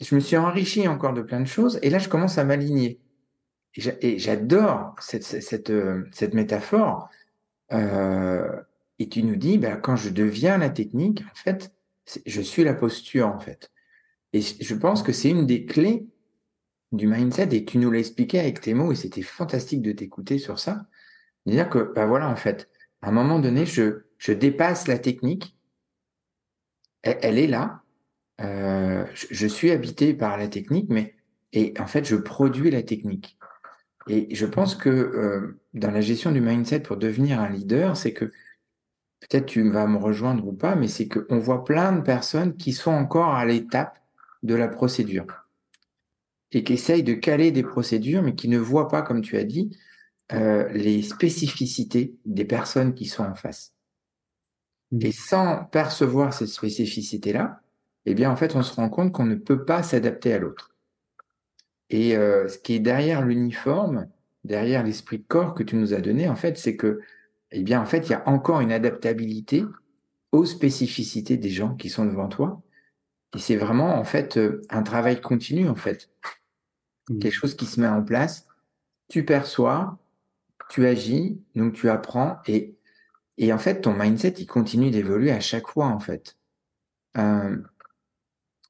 [0.03, 3.01] je me suis enrichi encore de plein de choses, et là, je commence à m'aligner.
[3.77, 7.09] Et j'adore cette, euh, métaphore.
[7.73, 8.61] Euh,
[8.99, 11.73] et tu nous dis, bah, quand je deviens la technique, en fait,
[12.27, 13.71] je suis la posture, en fait.
[14.33, 16.07] Et je pense que c'est une des clés
[16.93, 20.39] du mindset, et tu nous l'as expliqué avec tes mots, et c'était fantastique de t'écouter
[20.39, 20.87] sur ça.
[21.47, 22.69] Dire que, bah voilà, en fait,
[23.01, 25.57] à un moment donné, je dépasse la technique,
[27.03, 27.82] elle, est là,
[28.41, 31.15] euh, je, suis habité par la technique, mais
[31.53, 33.37] et en fait, je produis la technique.
[34.09, 38.13] Et je pense que euh, dans la gestion du mindset pour devenir un leader, c'est
[38.13, 38.25] que
[39.21, 42.73] peut-être tu vas me rejoindre ou pas, mais c'est qu'on voit plein de personnes qui
[42.73, 43.99] sont encore à l'étape
[44.43, 45.27] de la procédure
[46.51, 49.45] et qui essayent de caler des procédures, mais qui ne voient pas, comme tu as
[49.45, 49.77] dit,
[50.33, 53.73] euh, les spécificités des personnes qui sont en face.
[54.91, 55.07] Mmh.
[55.07, 57.62] Et sans percevoir ces spécificités-là,
[58.07, 60.75] eh bien, en fait, on se rend compte qu'on ne peut pas s'adapter à l'autre.
[61.91, 64.09] Et euh, ce qui est derrière l'uniforme,
[64.45, 67.01] derrière l'esprit de corps que tu nous as donné, en fait, c'est que,
[67.51, 69.65] eh bien, en fait, il y a encore une adaptabilité
[70.33, 72.63] aux spécificités des gens qui sont devant toi.
[73.37, 76.11] Et c'est vraiment, en fait, euh, un travail continu, en fait.
[77.09, 77.19] Mmh.
[77.19, 78.47] Quelque chose qui se met en place.
[79.09, 79.99] Tu perçois,
[80.71, 82.75] tu agis, donc tu apprends et,
[83.37, 86.37] et en fait, ton mindset, il continue d'évoluer à chaque fois, en fait.
[87.19, 87.59] Euh,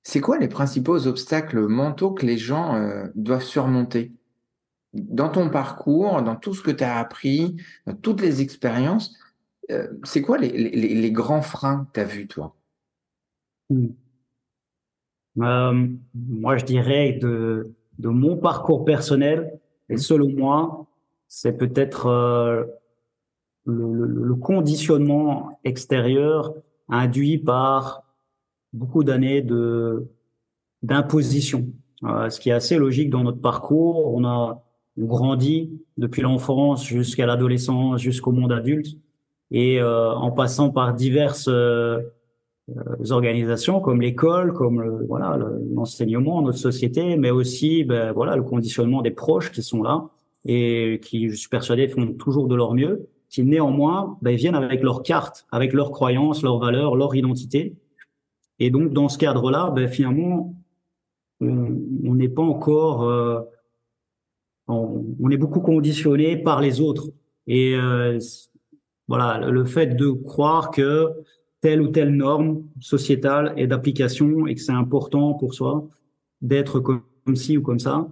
[0.03, 4.13] c'est quoi les principaux obstacles mentaux que les gens euh, doivent surmonter?
[4.93, 9.17] Dans ton parcours, dans tout ce que tu as appris, dans toutes les expériences
[9.71, 12.55] euh, C'est quoi les, les, les, grands freins que tu as vus, toi?
[13.71, 13.87] Mmh.
[15.37, 19.99] Moi, je dirais de, de mon parcours personnel, et mmh.
[19.99, 20.87] selon moi,
[21.29, 22.65] c'est peut-être euh,
[23.65, 26.53] le, le, conditionnement extérieur
[26.91, 28.05] induit par
[28.73, 30.07] beaucoup d'années de
[30.83, 31.69] d'imposition.
[32.05, 34.13] Euh, ce qui est assez logique dans notre parcours.
[34.15, 34.65] On a
[34.99, 38.99] grandi depuis l'enfance jusqu'à l'adolescence, jusqu'au monde adulte,
[39.51, 42.01] et euh, en passant par diverses euh,
[43.11, 45.39] organisations comme l'école, comme le, voilà
[45.73, 50.09] l'enseignement, notre société, mais aussi ben, voilà le conditionnement des proches qui sont là
[50.45, 54.83] et qui, je suis persuadé, font toujours de leur mieux, qui néanmoins ben, viennent avec
[54.83, 57.77] leurs cartes, avec leurs croyances, leurs valeurs, leur identité.
[58.63, 60.55] Et donc, dans ce cadre-là, ben, finalement,
[61.41, 63.03] on n'est pas encore...
[63.03, 63.41] Euh,
[64.69, 67.09] on, est beaucoup conditionné par les autres.
[67.49, 68.21] Et euh,
[69.09, 71.09] voilà, le fait de croire que
[71.61, 75.89] telle ou telle norme sociétale est d'application et que c'est important pour soi
[76.41, 77.03] d'être comme
[77.35, 78.07] ci ou comme ça,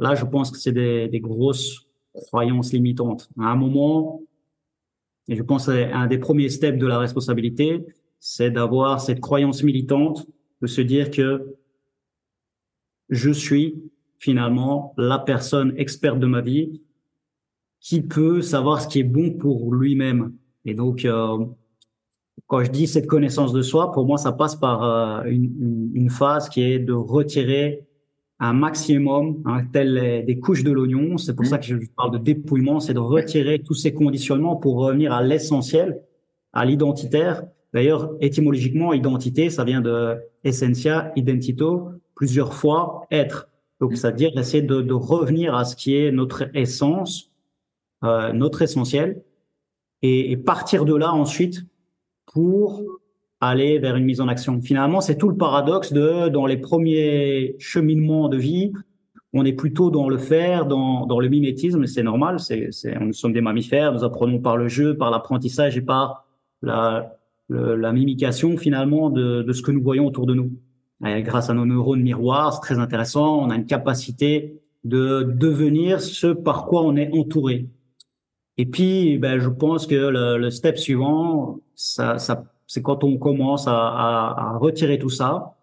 [0.00, 3.28] Là, je pense que c'est des, des, grosses croyances limitantes.
[3.36, 4.22] À un moment,
[5.26, 7.84] et je pense que un des premiers steps de la responsabilité,
[8.20, 10.26] c'est d'avoir cette croyance militante,
[10.60, 11.56] de se dire que
[13.10, 13.82] je suis
[14.18, 16.82] finalement la personne experte de ma vie
[17.80, 20.34] qui peut savoir ce qui est bon pour lui-même.
[20.64, 21.44] Et donc, euh,
[22.46, 26.10] quand je dis cette connaissance de soi, pour moi, ça passe par euh, une, une,
[26.10, 27.86] phase qui est de retirer
[28.40, 31.18] un maximum, hein, tel des couches de l'oignon.
[31.18, 31.48] C'est pour mmh.
[31.48, 35.22] ça que je parle de dépouillement, c'est de retirer tous ces conditionnements pour revenir à
[35.22, 36.00] l'essentiel,
[36.52, 37.44] à l'identitaire.
[37.74, 43.48] D'ailleurs, étymologiquement, identité, ça vient de essentia, identito, plusieurs fois être.
[43.80, 47.30] Donc, c'est-à-dire essayer de, revenir à ce qui est notre essence,
[48.04, 49.22] euh, notre essentiel,
[50.02, 51.66] et, partir de là ensuite
[52.26, 52.82] pour
[53.40, 54.60] aller vers une mise en action.
[54.60, 58.72] Finalement, c'est tout le paradoxe de dans les premiers cheminements de vie,
[59.32, 63.32] on est plutôt dans le faire, dans, dans le mimétisme, c'est normal, c'est, nous sommes
[63.32, 66.26] des mammifères, nous apprenons par le jeu, par l'apprentissage et par
[66.62, 67.17] la,
[67.50, 70.52] la mimication finalement de, de ce que nous voyons autour de nous.
[71.06, 76.00] Et grâce à nos neurones miroirs, c'est très intéressant, on a une capacité de devenir
[76.00, 77.68] ce par quoi on est entouré.
[78.56, 83.16] Et puis, ben, je pense que le, le step suivant, ça, ça c'est quand on
[83.16, 85.56] commence à, à, à, retirer tout ça,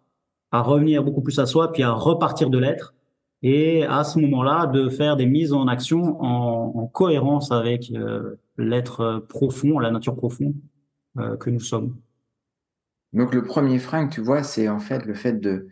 [0.51, 2.93] à revenir beaucoup plus à soi, puis à repartir de l'être,
[3.43, 8.39] et à ce moment-là, de faire des mises en action en, en cohérence avec euh,
[8.57, 10.55] l'être profond, la nature profonde
[11.17, 11.97] euh, que nous sommes.
[13.13, 15.69] Donc le premier frein que tu vois, c'est en fait le fait de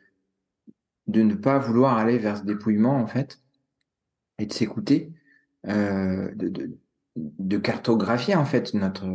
[1.08, 3.42] de ne pas vouloir aller vers ce dépouillement en fait
[4.40, 5.12] et de s'écouter,
[5.68, 6.78] euh, de, de,
[7.18, 9.06] de cartographier en fait notre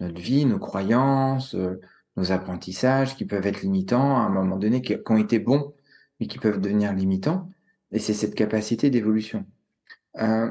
[0.00, 1.80] notre vie, nos croyances, euh,
[2.16, 5.74] nos apprentissages qui peuvent être limitants à un moment donné, qui, ont été bons,
[6.20, 7.50] mais qui peuvent devenir limitants.
[7.92, 9.46] Et c'est cette capacité d'évolution.
[10.18, 10.50] Euh,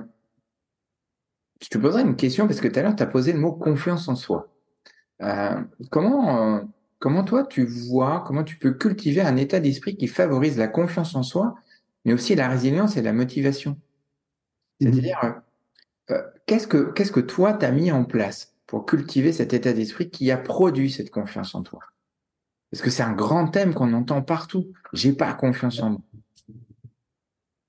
[1.61, 3.51] je te poserai une question parce que tout à l'heure, tu as posé le mot
[3.51, 4.54] confiance en soi.
[5.21, 6.61] Euh, comment, euh,
[6.99, 11.15] comment toi, tu vois, comment tu peux cultiver un état d'esprit qui favorise la confiance
[11.15, 11.55] en soi,
[12.03, 13.71] mais aussi la résilience et la motivation?
[13.71, 13.77] Mmh
[14.81, 15.41] C'est-à-dire,
[16.11, 19.73] euh, qu'est-ce que qu'est-ce que toi, tu as mis en place pour cultiver cet état
[19.73, 21.79] d'esprit qui a produit cette confiance en toi?
[22.71, 24.73] Parce que c'est un grand thème qu'on entend partout.
[24.91, 26.01] J'ai pas confiance en moi.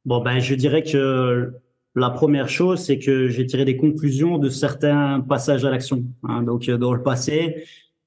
[0.05, 1.53] Bon, ben, je dirais que
[1.97, 6.05] la première chose, c'est que j'ai tiré des conclusions de certains passages à l'action.
[6.23, 6.43] Hein.
[6.43, 7.65] Donc, euh, dans le passé,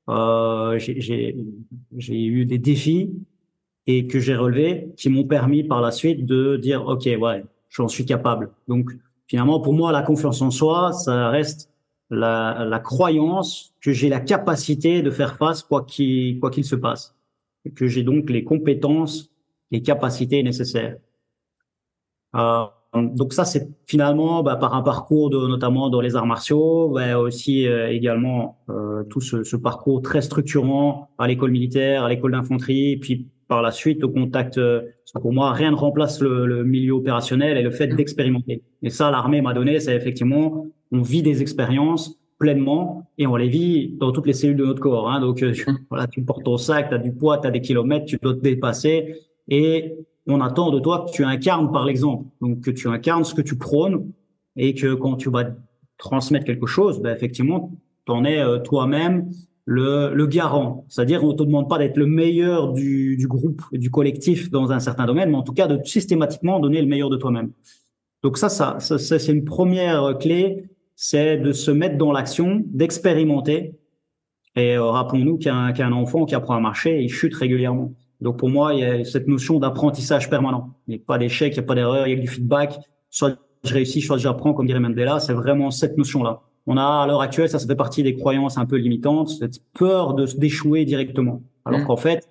[0.09, 1.35] euh, j'ai
[2.07, 3.11] eu des défis
[3.87, 7.87] et que j'ai relevés qui m'ont permis par la suite de dire, OK, ouais, j'en
[7.87, 8.51] suis capable.
[8.67, 8.91] Donc,
[9.29, 11.69] Finalement, pour moi, la confiance en soi, ça reste
[12.09, 16.75] la, la croyance que j'ai la capacité de faire face quoi qu'il quoi qu'il se
[16.75, 17.15] passe,
[17.63, 19.29] et que j'ai donc les compétences,
[19.69, 20.97] les capacités nécessaires.
[22.35, 26.89] Euh, donc ça, c'est finalement bah, par un parcours de, notamment dans les arts martiaux,
[26.89, 32.09] bah, aussi euh, également euh, tout ce, ce, parcours très structurant à l'école militaire, à
[32.09, 34.57] l'école d'infanterie, puis par la suite au contact.
[34.57, 34.81] Euh,
[35.21, 38.63] pour moi, rien ne remplace le, le milieu opérationnel et le fait d'expérimenter.
[38.81, 43.49] Et ça, l'armée m'a donné, c'est effectivement, on vit des expériences pleinement et on les
[43.49, 45.11] vit dans toutes les cellules de notre corps.
[45.11, 45.19] Hein.
[45.19, 45.43] Donc
[45.89, 48.33] voilà, tu portes ton sac, tu as du poids, tu as des kilomètres, tu dois
[48.33, 49.15] te dépasser
[49.47, 49.95] et
[50.29, 52.25] on attend de toi que tu incarnes par l'exemple.
[52.41, 54.11] Donc que tu incarnes ce que tu prônes
[54.55, 55.45] et que quand tu vas
[55.97, 57.71] transmettre quelque chose, ben, effectivement,
[58.05, 59.29] tu en es euh, toi-même
[59.65, 60.85] le, garant.
[60.89, 65.05] C'est-à-dire, on te demande pas d'être le meilleur du, groupe, du collectif dans un certain
[65.05, 67.51] domaine, mais en tout cas de systématiquement donner le meilleur de toi-même.
[68.23, 70.65] Donc ça, ça, c'est une première clé,
[70.95, 73.75] c'est de se mettre dans l'action, d'expérimenter.
[74.55, 77.93] Et euh, rappelons-nous qu'un qu'un enfant qui apprend à marcher, il chute régulièrement.
[78.21, 80.75] Donc pour moi, il y a cette notion d'apprentissage permanent.
[80.87, 82.77] Il n'y a pas d'échec, il n'y a pas d'erreur, il y a du feedback.
[83.09, 85.19] Soit je réussis, soit j'apprends, comme dirait Mandela.
[85.19, 86.41] C'est vraiment cette notion-là.
[86.67, 89.59] On a à l'heure actuelle, ça, ça fait partie des croyances un peu limitantes, cette
[89.73, 91.41] peur de d'échouer directement.
[91.65, 91.85] Alors mmh.
[91.85, 92.29] qu'en fait,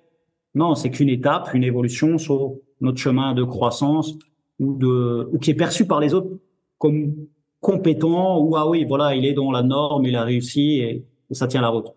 [0.55, 4.13] non, c'est qu'une étape, une évolution sur notre chemin de croissance
[4.59, 6.29] ou de ou qui est perçu par les autres
[6.77, 7.15] comme
[7.59, 11.33] compétent ou ah oui, voilà, il est dans la norme, il a réussi et, et
[11.33, 11.93] ça tient la route.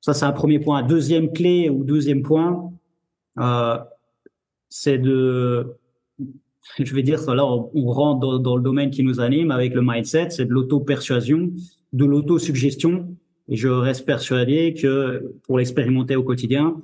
[0.00, 0.82] Ça, c'est un premier point.
[0.82, 2.70] Deuxième clé ou deuxième point,
[4.68, 5.74] c'est de,
[6.78, 9.82] je vais dire, là, on, rentre dans, dans, le domaine qui nous anime avec le
[9.82, 11.50] mindset, c'est de l'auto-persuasion,
[11.92, 13.08] de l'auto-suggestion.
[13.48, 16.76] Et je reste persuadé que pour l'expérimenter au quotidien,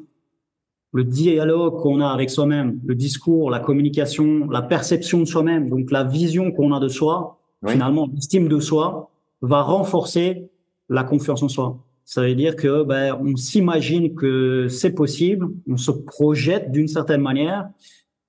[0.92, 5.90] le dialogue qu'on a avec soi-même, le discours, la communication, la perception de soi-même, donc
[5.90, 9.10] la vision qu'on a de soi, finalement, l'estime de soi,
[9.42, 10.48] va renforcer
[10.88, 11.83] la confiance en soi.
[12.04, 17.22] Ça veut dire que ben, on s'imagine que c'est possible, on se projette d'une certaine
[17.22, 17.68] manière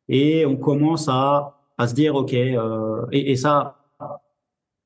[0.08, 3.82] et on commence à, à se dire ok euh, et, et, ça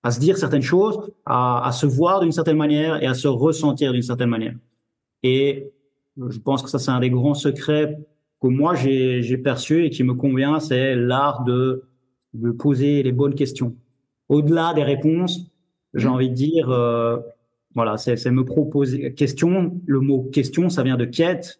[0.01, 3.27] à se dire certaines choses, à, à se voir d'une certaine manière et à se
[3.27, 4.55] ressentir d'une certaine manière.
[5.23, 5.71] Et
[6.17, 7.97] je pense que ça c'est un des grands secrets
[8.41, 11.83] que moi j'ai perçu et qui me convient, c'est l'art de
[12.33, 13.75] de poser les bonnes questions.
[14.29, 15.51] Au-delà des réponses,
[15.93, 16.11] j'ai mmh.
[16.11, 17.17] envie de dire euh,
[17.75, 19.79] voilà, c'est me proposer question.
[19.85, 21.59] Le mot question, ça vient de quête.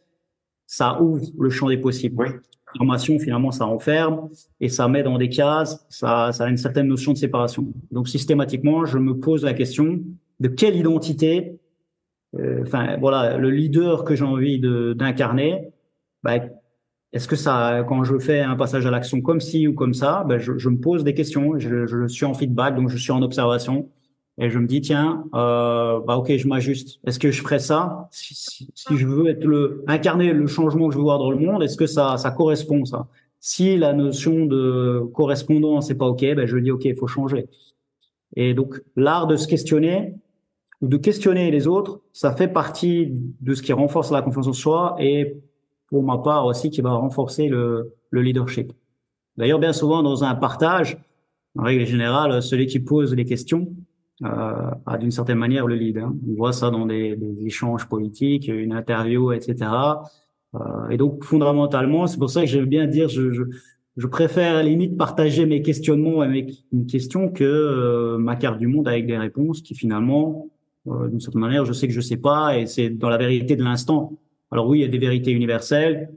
[0.66, 2.16] Ça ouvre le champ des possibles.
[2.18, 2.28] Oui.
[2.78, 5.86] Formation, finalement, ça enferme et ça met dans des cases.
[5.90, 7.68] Ça, ça a une certaine notion de séparation.
[7.92, 10.02] Donc, systématiquement, je me pose la question
[10.40, 11.60] de quelle identité,
[12.38, 15.72] euh, enfin, voilà, le leader que j'ai envie d'incarner,
[16.22, 16.38] bah,
[17.12, 20.24] est-ce que ça, quand je fais un passage à l'action comme ci ou comme ça,
[20.28, 23.12] ben je, je, me pose des questions, je, je suis en feedback, donc je suis
[23.12, 23.90] en observation
[24.40, 27.00] et je me dis tiens euh, bah ok je m'ajuste.
[27.06, 30.88] Est-ce que je ferais ça si, si, si, je veux être le incarner le changement
[30.88, 33.08] que je veux voir dans le monde est-ce que ça ça correspond ça?
[33.42, 37.48] Si la notion de correspondance c'est pas ok ben je dis ok il faut changer.
[38.36, 40.16] Et donc l'art de se questionner
[40.82, 44.54] ou de questionner les autres ça fait partie de ce qui renforce la confiance en
[44.54, 45.36] soi et
[45.88, 48.72] pour ma part aussi qui va renforcer le, le leadership.
[49.36, 50.98] D'ailleurs bien souvent dans un partage
[51.58, 53.68] en règle générale celui qui pose les questions
[54.24, 55.98] a d'une certaine manière le lead.
[55.98, 56.16] Hein.
[56.28, 59.72] On voit ça dans des, échanges politiques, une interview, etc.
[60.56, 63.44] Euh, et donc fondamentalement, c'est pour ça que j'aime bien dire, je, je,
[63.98, 68.58] je, préfère à la limite partager mes questionnements avec une question que euh, ma carte
[68.58, 70.50] du monde avec des réponses qui finalement,
[70.88, 73.56] euh, d'une certaine manière, je sais que je sais pas et c'est dans la vérité
[73.56, 74.14] de l'instant.
[74.52, 76.10] Alors oui, il y a des vérités universelles,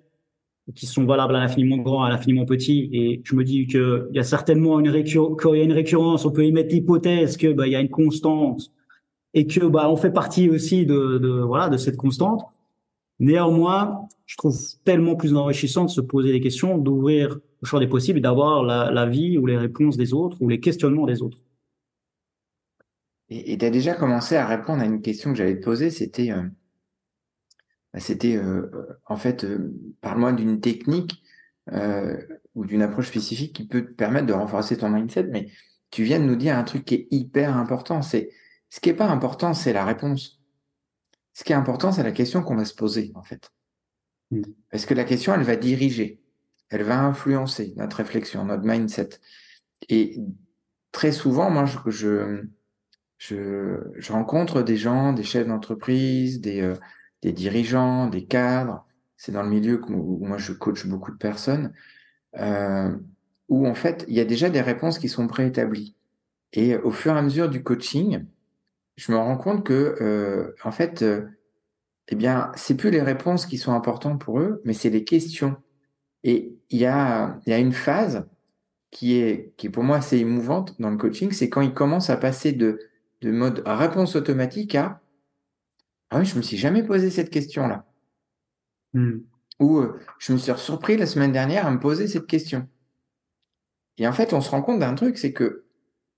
[0.74, 2.88] qui sont valables à l'infiniment grand, à l'infiniment petit.
[2.92, 6.30] Et je me dis qu'il y a certainement une récurrence, y a une récurrence, on
[6.30, 8.70] peut émettre l'hypothèse que bah, y a une constante
[9.34, 12.42] et que bah fait partie aussi de, voilà de cette constante.
[13.18, 17.86] Néanmoins, je trouve tellement plus enrichissant de se poser des questions, d'ouvrir le champ des
[17.86, 21.38] possibles et d'avoir la, vie ou les réponses des autres ou les questionnements des autres.
[23.30, 26.32] Et tu as déjà commencé à répondre à une question que j'allais te poser, c'était
[26.32, 26.42] euh,
[28.00, 28.70] c'était euh,
[29.06, 31.22] en fait, euh, parle-moi d'une technique
[31.72, 32.16] euh,
[32.54, 35.48] ou d'une approche spécifique qui peut te permettre de renforcer ton mindset, mais
[35.90, 38.00] tu viens de nous dire un truc qui est hyper important.
[38.00, 38.30] C'est
[38.70, 40.40] ce qui est pas important, c'est la réponse.
[41.34, 43.50] Ce qui est important, c'est la question qu'on va se poser en fait,
[44.30, 44.42] mmh.
[44.70, 46.20] parce que la question, elle va diriger,
[46.70, 49.10] elle va influencer notre réflexion, notre mindset.
[49.88, 50.18] Et
[50.92, 52.42] très souvent, moi, je, je,
[53.18, 56.74] je, je rencontre des gens, des chefs d'entreprise, des
[57.22, 58.84] des dirigeants, des cadres.
[59.16, 61.72] C'est dans le milieu où moi je coach beaucoup de personnes,
[62.38, 62.94] euh,
[63.48, 65.96] où en fait il y a déjà des réponses qui sont préétablies.
[66.52, 68.26] Et au fur et à mesure du coaching,
[68.96, 71.26] je me rends compte que, euh, en fait, euh,
[72.08, 75.56] eh bien, c'est plus les réponses qui sont importantes pour eux, mais c'est les questions.
[76.24, 78.26] Et il y a, il y a une phase
[78.90, 82.16] qui est, qui pour moi assez émouvante dans le coaching, c'est quand ils commencent à
[82.16, 82.78] passer de,
[83.22, 85.01] de mode réponse automatique à
[86.12, 87.86] Ah oui, je me suis jamais posé cette question-là.
[88.92, 89.20] Hmm.
[89.60, 92.68] Ou euh, je me suis surpris la semaine dernière à me poser cette question.
[93.96, 95.64] Et en fait, on se rend compte d'un truc, c'est que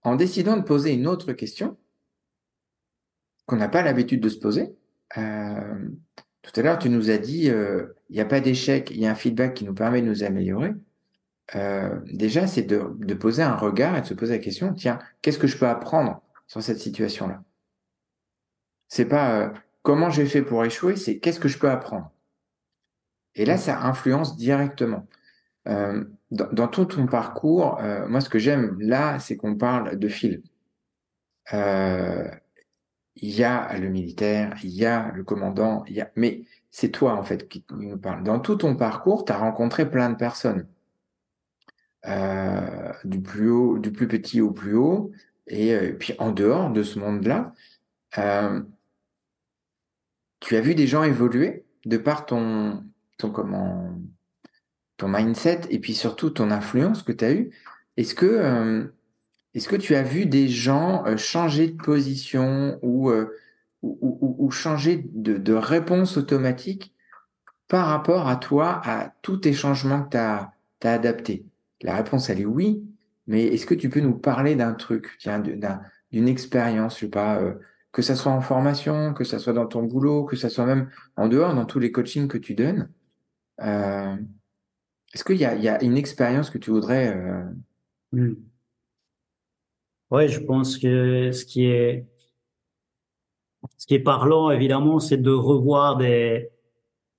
[0.03, 1.77] en décidant de poser une autre question,
[3.47, 4.75] qu'on n'a pas l'habitude de se poser,
[5.17, 5.89] euh,
[6.43, 9.07] tout à l'heure, tu nous as dit, euh, il n'y a pas d'échec, il y
[9.07, 10.73] a un feedback qui nous permet de nous améliorer.
[11.55, 14.99] Euh, déjà, c'est de, de, poser un regard et de se poser la question, tiens,
[15.23, 17.45] qu'est-ce que je peux apprendre sur cette situation-là?
[18.89, 19.55] C'est pas
[19.85, 22.11] comment j'ai fait pour échouer, c'est qu'est-ce que je peux apprendre.
[23.37, 25.07] Et là, ça influence directement.
[25.69, 30.09] Euh, dans, tout ton parcours, euh, moi, ce que j'aime là, c'est qu'on parle de
[30.09, 30.43] fil.
[31.53, 32.29] Euh,
[33.17, 36.11] il y a le militaire, il y a le commandant, il y a...
[36.17, 38.25] mais c'est toi, en fait, qui nous parle.
[38.25, 40.67] Dans tout ton parcours, tu as rencontré plein de personnes.
[43.05, 45.13] du plus haut, du plus petit au plus haut,
[45.47, 47.53] et puis en dehors de ce monde-là,
[50.45, 52.85] tu as vu des gens évoluer de par ton,
[53.17, 53.99] ton comment,
[54.99, 57.51] ton mindset et puis surtout ton influence que tu as eue?
[57.97, 58.85] Est-ce que, euh,
[59.55, 63.35] est-ce que tu as vu des gens euh, changer de position ou, euh,
[63.81, 66.93] ou, changer de, réponse automatique
[67.67, 70.53] par rapport à toi, à tous tes changements que tu as,
[70.83, 71.47] adaptés?
[71.81, 72.83] La réponse, elle est oui,
[73.27, 75.19] mais est-ce que tu peux nous parler d'un truc,
[76.13, 77.41] d'une expérience, je sais pas,
[77.95, 80.91] que ça soit en formation, que ça soit dans ton boulot, que ça soit même
[81.17, 82.91] en dehors, dans tous les coachings que tu donnes
[85.15, 87.17] est-ce qu'il y, y a, une expérience que tu voudrais...
[87.17, 87.45] Euh...
[88.13, 88.35] Hmm.
[90.11, 92.07] Oui, je pense que ce qui est,
[93.79, 96.51] ce qui est parlant, évidemment, c'est de revoir des,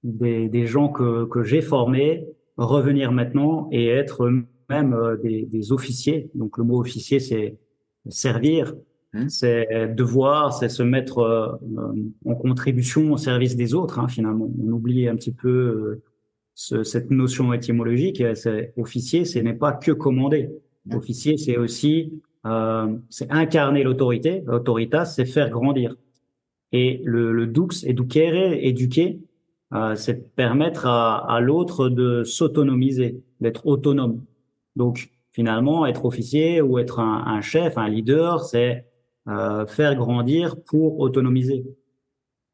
[0.04, 4.30] des, des gens que, que j'ai formés, revenir maintenant et être
[4.70, 6.30] même euh, des, des officiers.
[6.36, 7.58] Donc le mot officier, c'est
[8.10, 8.76] servir,
[9.16, 9.30] hmm.
[9.30, 11.94] c'est devoir, c'est se mettre euh,
[12.26, 14.50] en contribution au service des autres, hein, finalement.
[14.64, 16.04] On oublie un petit peu euh,
[16.54, 20.50] ce, cette notion étymologique, c'est officier, ce n'est pas que commander.
[20.94, 22.14] Officier, c'est aussi
[22.46, 24.44] euh, c'est incarner l'autorité.
[24.46, 25.96] L'autoritas, c'est faire grandir.
[26.72, 29.20] Et le, le dux, educere, éduquer,
[29.96, 34.24] c'est permettre à, à l'autre de s'autonomiser, d'être autonome.
[34.76, 38.86] Donc, finalement, être officier ou être un, un chef, un leader, c'est
[39.68, 41.66] faire grandir pour autonomiser.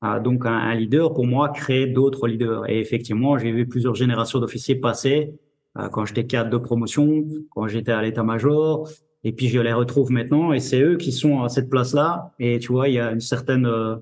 [0.04, 2.68] Ah, donc un, leader, pour moi, crée d'autres leaders.
[2.68, 5.36] Et effectivement, j'ai vu plusieurs générations d'officiers passer
[5.78, 8.90] euh, quand j'étais cadre de promotion, quand j'étais à l'état-major,
[9.24, 12.34] et puis je les retrouve maintenant, et c'est eux qui sont à cette place-là.
[12.40, 13.98] Et tu vois, il y a une certaine euh,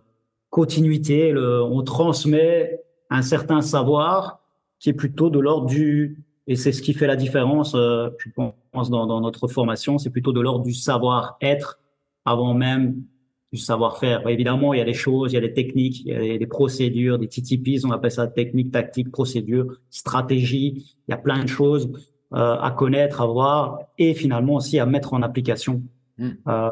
[0.49, 1.35] continuité.
[1.35, 2.79] On transmet
[3.09, 4.39] un certain savoir
[4.79, 8.29] qui est plutôt de l'ordre du et c'est ce qui fait la différence, euh, je
[8.31, 11.79] pense, dans notre formation, c'est plutôt de l'ordre du savoir-être
[12.29, 13.03] avant même
[13.51, 14.27] du savoir-faire.
[14.27, 16.47] Évidemment, il y a des choses, il y a des techniques, il y a des
[16.47, 20.95] procédures, des TTPs, on appelle ça technique, tactique, procédure, stratégie.
[21.07, 21.91] Il y a plein de choses
[22.33, 25.81] euh, à connaître, à voir et finalement aussi à mettre en application.
[26.17, 26.29] Hmm.
[26.47, 26.69] Euh,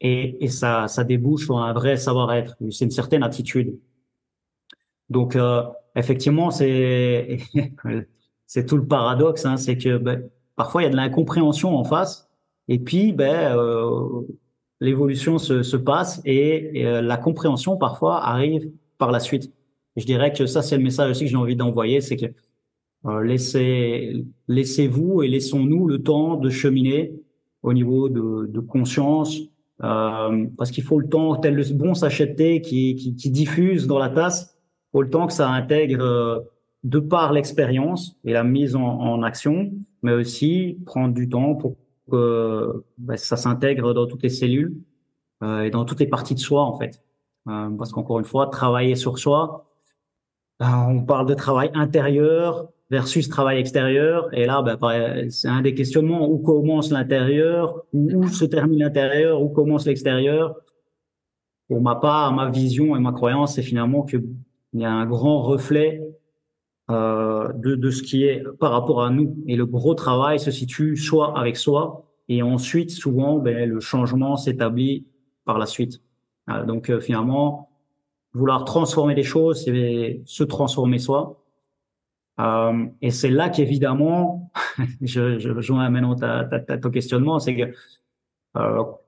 [0.00, 2.56] et, et ça, ça débouche sur un vrai savoir-être.
[2.70, 3.78] C'est une certaine attitude.
[5.08, 5.62] Donc, euh,
[5.96, 7.38] effectivement, c'est
[8.46, 11.84] c'est tout le paradoxe, hein, c'est que ben, parfois il y a de l'incompréhension en
[11.84, 12.28] face,
[12.68, 14.22] et puis ben euh,
[14.82, 18.68] l'évolution se, se, passe et, euh, la compréhension parfois arrive
[18.98, 19.52] par la suite.
[19.96, 22.26] je dirais que ça, c'est le message aussi que j'ai envie d'envoyer, c'est que
[23.06, 27.12] euh, laissez, laissez-vous et laissons-nous le temps de cheminer
[27.62, 29.38] au niveau de, de conscience,
[29.84, 34.00] euh, parce qu'il faut le temps, tel le bon sachet qui, qui, qui, diffuse dans
[34.00, 34.58] la tasse,
[34.90, 36.44] faut le temps que ça intègre
[36.82, 39.72] de par l'expérience et la mise en action,
[40.02, 41.76] mais aussi prendre du temps pour
[42.10, 44.74] que bah, ça s'intègre dans toutes les cellules
[45.42, 47.02] euh, et dans toutes les parties de soi en fait.
[47.48, 49.66] Euh, parce qu'encore une fois, travailler sur soi,
[50.62, 54.32] euh, on parle de travail intérieur versus travail extérieur.
[54.32, 54.78] Et là, bah,
[55.30, 60.56] c'est un des questionnements où commence l'intérieur, où, se termine l'intérieur, où commence l'extérieur.
[61.68, 64.24] Pour ma part, ma vision et ma croyance, c'est finalement qu'il
[64.74, 66.11] y a un grand reflet
[66.92, 69.36] euh, de, de, ce qui est par rapport à nous.
[69.46, 74.36] Et le gros travail se situe soit avec soi, et ensuite, souvent, ben, le changement
[74.36, 75.06] s'établit
[75.44, 76.00] par la suite.
[76.66, 77.70] Donc, euh, finalement,
[78.34, 81.42] vouloir transformer les choses, c'est se transformer soi.
[82.40, 84.50] Euh, et c'est là qu'évidemment,
[85.00, 87.74] je, je rejoins maintenant ta, ton questionnement, c'est que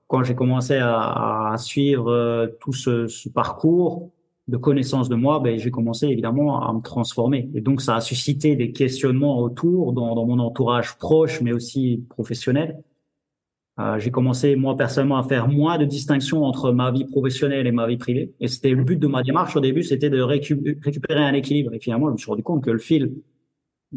[0.07, 4.11] quand j'ai commencé à, suivre tout ce, parcours
[4.47, 7.51] de connaissance de moi, ben, j'ai commencé évidemment à me transformer.
[7.55, 12.05] Et donc, ça a suscité des questionnements autour dans, dans mon entourage proche, mais aussi
[12.11, 12.83] professionnel.
[13.81, 17.73] Euh, j'ai commencé, moi, personnellement, à faire moins de distinction entre ma vie professionnelle et
[17.73, 18.33] ma vie privée.
[18.39, 21.73] Et c'était le but de ma démarche au début, c'était de récupérer un équilibre.
[21.75, 23.15] Et finalement, je me suis rendu compte que le fil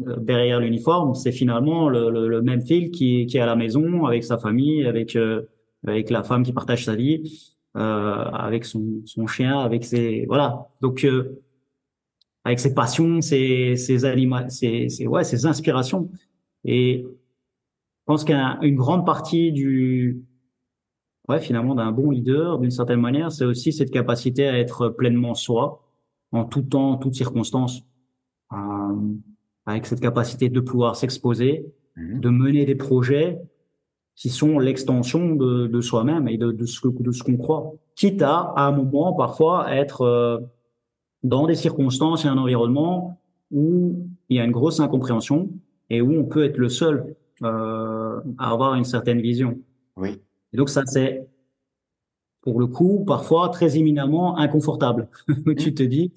[0.06, 3.54] euh, derrière l'uniforme, c'est finalement le, le, le, même fil qui, qui est à la
[3.54, 5.42] maison, avec sa famille, avec, euh,
[5.86, 10.24] avec la femme qui partage sa vie, avec son, son chien, avec ses...
[10.26, 10.68] Voilà.
[10.80, 11.40] Donc, euh,
[12.44, 16.10] avec ses passions, ses, ses, anima ses, ses, ouais, ses inspirations.
[16.64, 20.22] Et je pense qu'une grande partie du,
[21.28, 25.34] ouais, finalement, d'un bon leader, d'une certaine manière, c'est aussi cette capacité à être pleinement
[25.34, 25.84] soi,
[26.32, 27.82] en tout temps, en toutes circonstances,
[28.52, 28.56] euh,
[29.66, 31.66] avec cette capacité de pouvoir s'exposer,
[31.96, 32.20] mmh.
[32.20, 33.38] de mener des projets
[34.18, 37.72] qui sont l'extension de, de soi-même et de, de, ce, de ce qu'on croit.
[37.94, 40.38] Quitte à, à un moment, parfois, être euh,
[41.22, 43.20] dans des circonstances et un environnement
[43.52, 45.48] où il y a une grosse incompréhension
[45.88, 47.14] et où on peut être le seul
[47.44, 49.56] euh, à avoir une certaine vision.
[49.96, 50.20] Oui.
[50.52, 51.28] Et donc ça, c'est
[52.42, 55.08] pour le coup parfois très éminemment inconfortable.
[55.58, 56.12] tu te dis,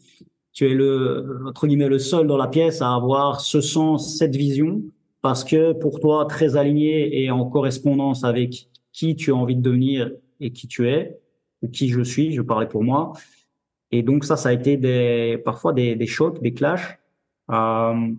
[0.54, 4.36] tu es le entre guillemets le seul dans la pièce à avoir ce sens, cette
[4.36, 4.82] vision,
[5.22, 9.61] parce que pour toi très aligné et en correspondance avec qui tu as envie de
[9.61, 11.19] devenir et qui tu es
[11.61, 12.34] ou qui je suis.
[12.34, 13.13] Je parlais pour moi.
[13.91, 16.97] Et donc ça, ça a été des parfois des, des chocs, des clashs.
[17.51, 18.11] Euh,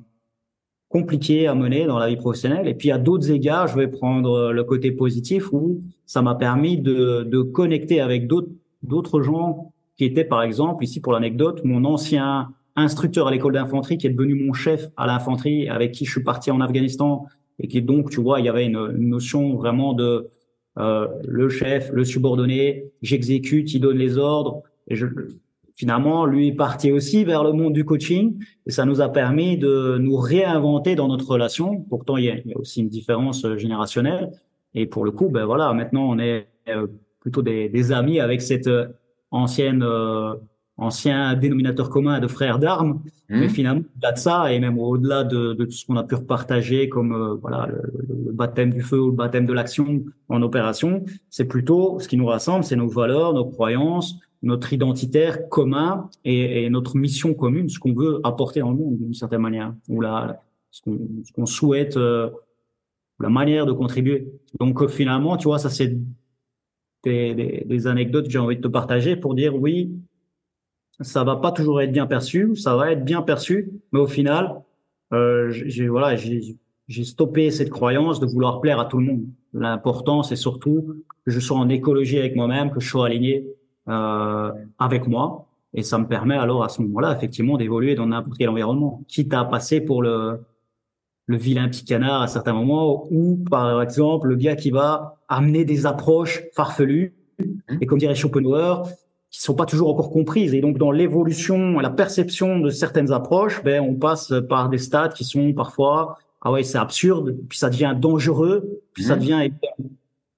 [0.92, 2.68] compliqué à mener dans la vie professionnelle.
[2.68, 6.76] Et puis à d'autres égards, je vais prendre le côté positif où ça m'a permis
[6.76, 12.52] de, de connecter avec d'autres gens qui étaient par exemple ici pour l'anecdote mon ancien
[12.76, 16.22] instructeur à l'école d'infanterie qui est devenu mon chef à l'infanterie avec qui je suis
[16.22, 17.26] parti en Afghanistan
[17.58, 20.28] et qui donc tu vois il y avait une, notion vraiment de
[20.78, 25.06] euh, le chef le subordonné j'exécute il donne les ordres et je,
[25.74, 29.56] finalement, lui est parti aussi vers le monde du coaching et ça nous a permis
[29.56, 31.80] de nous réinventer dans notre relation.
[31.88, 34.30] Pourtant, il y a, il y a aussi une différence euh, générationnelle.
[34.74, 36.86] Et pour le coup, ben voilà, maintenant on est euh,
[37.20, 38.88] plutôt des, des amis avec cette euh,
[39.30, 40.34] ancienne euh,
[40.76, 43.02] ancien dénominateur commun de frères d'armes.
[43.28, 43.40] Mmh.
[43.40, 46.14] Mais finalement, au-delà de ça et même au-delà de, de, tout ce qu'on a pu
[46.14, 47.82] repartager comme euh, voilà le,
[48.26, 52.16] le, baptême du feu ou le baptême de l'action en opération, c'est plutôt ce qui
[52.16, 57.68] nous rassemble, c'est nos valeurs, nos croyances, notre identitaire commun et, et, notre mission commune,
[57.68, 61.46] ce qu'on veut apporter dans le monde d'une certaine manière, ou la, ce qu'on qu
[61.46, 62.30] souhaite, euh,
[63.20, 64.32] la manière de contribuer.
[64.58, 65.96] Donc euh, finalement, tu vois, ça c'est
[67.04, 69.92] des, des, des, anecdotes que j'ai envie de te partager pour dire oui,
[71.02, 74.62] ça va pas toujours être bien perçu, ça va être bien perçu, mais au final,
[75.12, 79.24] euh, j'ai voilà, j'ai stoppé cette croyance de vouloir plaire à tout le monde.
[79.52, 83.46] L'important, c'est surtout que je sois en écologie avec moi-même, que je sois aligné
[83.88, 85.46] euh, avec moi.
[85.74, 89.32] Et ça me permet alors à ce moment-là, effectivement, d'évoluer dans n'importe quel environnement, quitte
[89.32, 90.40] à passer pour le,
[91.26, 95.64] le vilain petit canard à certains moments, ou par exemple le gars qui va amener
[95.64, 97.78] des approches farfelues, mmh.
[97.80, 98.86] et comme dirait Schopenhauer,
[99.32, 100.54] qui sont pas toujours encore comprises.
[100.54, 105.14] Et donc, dans l'évolution, la perception de certaines approches, ben, on passe par des stades
[105.14, 109.06] qui sont parfois, ah ouais, c'est absurde, puis ça devient dangereux, puis mmh.
[109.06, 109.50] ça devient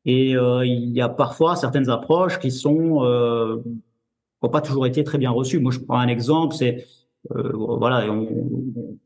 [0.07, 3.57] et euh, il y a parfois certaines approches qui sont euh,
[4.42, 5.59] n'ont pas toujours été très bien reçues.
[5.61, 6.86] Moi, je prends un exemple, c'est
[7.34, 8.28] euh, voilà, on,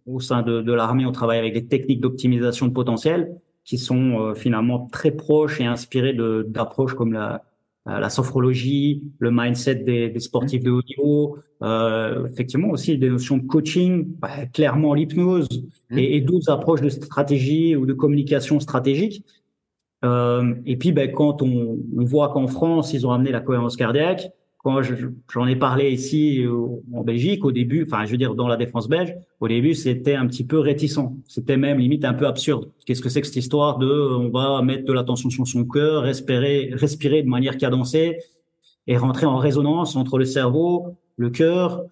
[0.07, 4.21] au sein de, de l'armée, on travaille avec des techniques d'optimisation de potentiel qui sont
[4.21, 6.17] euh, finalement très proches et inspirées
[6.47, 7.45] d'approches comme la,
[7.89, 13.39] la sophrologie, le mindset des, des sportifs de haut niveau, euh, effectivement aussi des notions
[13.39, 15.49] de coaching, bah, clairement l'hypnose
[15.91, 15.99] mmh.
[15.99, 19.25] et, et d'autres approches de stratégie ou de communication stratégique
[20.05, 23.77] euh, et puis, ben, quand on, on voit qu'en France, ils ont amené la cohérence
[23.77, 24.81] cardiaque, quand
[25.33, 26.45] j'en ai parlé ici
[26.93, 30.17] en Belgique, au début, enfin, je veux dire, dans la défense belge, au début, c'était
[30.17, 30.99] un petit peu réticent.
[31.29, 32.69] C'était même limite un peu absurde.
[32.85, 36.03] Qu'est-ce que c'est que cette histoire de, on va mettre de l'attention sur son cœur,
[36.03, 38.19] respirer, respirer de manière cadencée
[38.89, 41.85] et rentrer en résonance entre le cerveau, le cœur.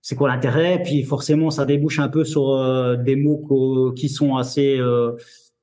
[0.00, 0.80] C'est quoi l'intérêt?
[0.82, 5.12] Puis forcément, ça débouche un peu sur euh, des mots qui sont assez euh,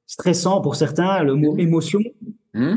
[0.06, 2.02] stressant pour certains, le mot émotion.
[2.54, 2.76] Mmh.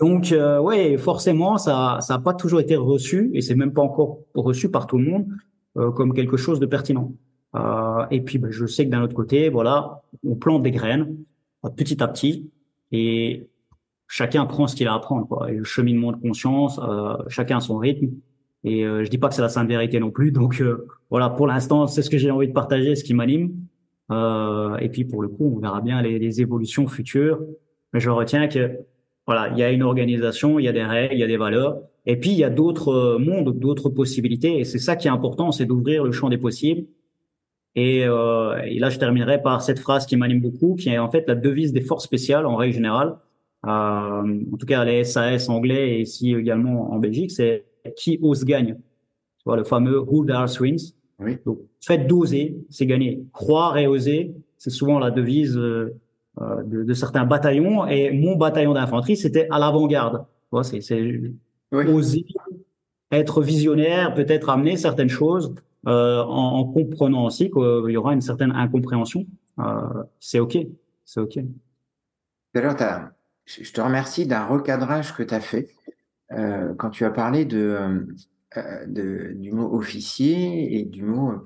[0.00, 3.82] Donc, euh, ouais, forcément, ça, ça n'a pas toujours été reçu, et c'est même pas
[3.82, 5.26] encore reçu par tout le monde
[5.76, 7.12] euh, comme quelque chose de pertinent.
[7.54, 11.16] Euh, et puis, ben, je sais que d'un autre côté, voilà, on plante des graines
[11.76, 12.50] petit à petit,
[12.92, 13.48] et
[14.08, 15.48] chacun prend ce qu'il a à.
[15.48, 18.10] Et le cheminement de conscience, euh, chacun a son rythme.
[18.64, 20.32] Et euh, je dis pas que c'est la sainte vérité non plus.
[20.32, 23.52] Donc euh, voilà, pour l'instant, c'est ce que j'ai envie de partager, ce qui m'anime.
[24.10, 27.40] Euh, et puis pour le coup, on verra bien les, évolutions futures.
[27.92, 28.78] Mais je retiens que
[29.30, 31.36] voilà, il y a une organisation, il y a des règles, il y a des
[31.36, 35.10] valeurs, et puis il y a d'autres mondes, d'autres possibilités, et c'est ça qui est
[35.12, 36.84] important, c'est d'ouvrir le champ des possibles.
[37.76, 41.08] Et, euh, et, là, je terminerai par cette phrase qui m'anime beaucoup, qui est en
[41.08, 43.18] fait la devise des forces spéciales en règle générale.
[43.64, 47.66] Euh, en tout cas, les SAS anglais et ici également en Belgique, c'est
[47.96, 48.74] qui ose gagne.
[48.74, 50.96] Tu vois, le fameux Who Dares Wins.
[51.20, 51.36] Oui.
[51.46, 53.22] Donc, faites d'oser, c'est gagner.
[53.32, 55.94] Croire et oser, c'est souvent la devise euh, euh,
[56.38, 57.86] de, de, certains bataillons.
[57.86, 60.24] Et mon bataillon d'infanterie, c'était à l'avant-garde.
[60.62, 60.80] C'est
[61.72, 61.86] oui.
[61.86, 62.26] oser,
[63.12, 65.54] être visionnaire, peut-être amener certaines choses
[65.86, 69.26] euh, en, en, comprenant aussi qu'il y aura une certaine incompréhension.
[69.58, 70.58] Euh, c'est OK.
[71.04, 71.38] C'est OK.
[72.54, 72.76] D'ailleurs,
[73.46, 75.74] je te remercie d'un recadrage que tu as fait
[76.32, 77.76] euh, quand tu as parlé de,
[78.56, 81.42] euh, de, du mot officier et du mot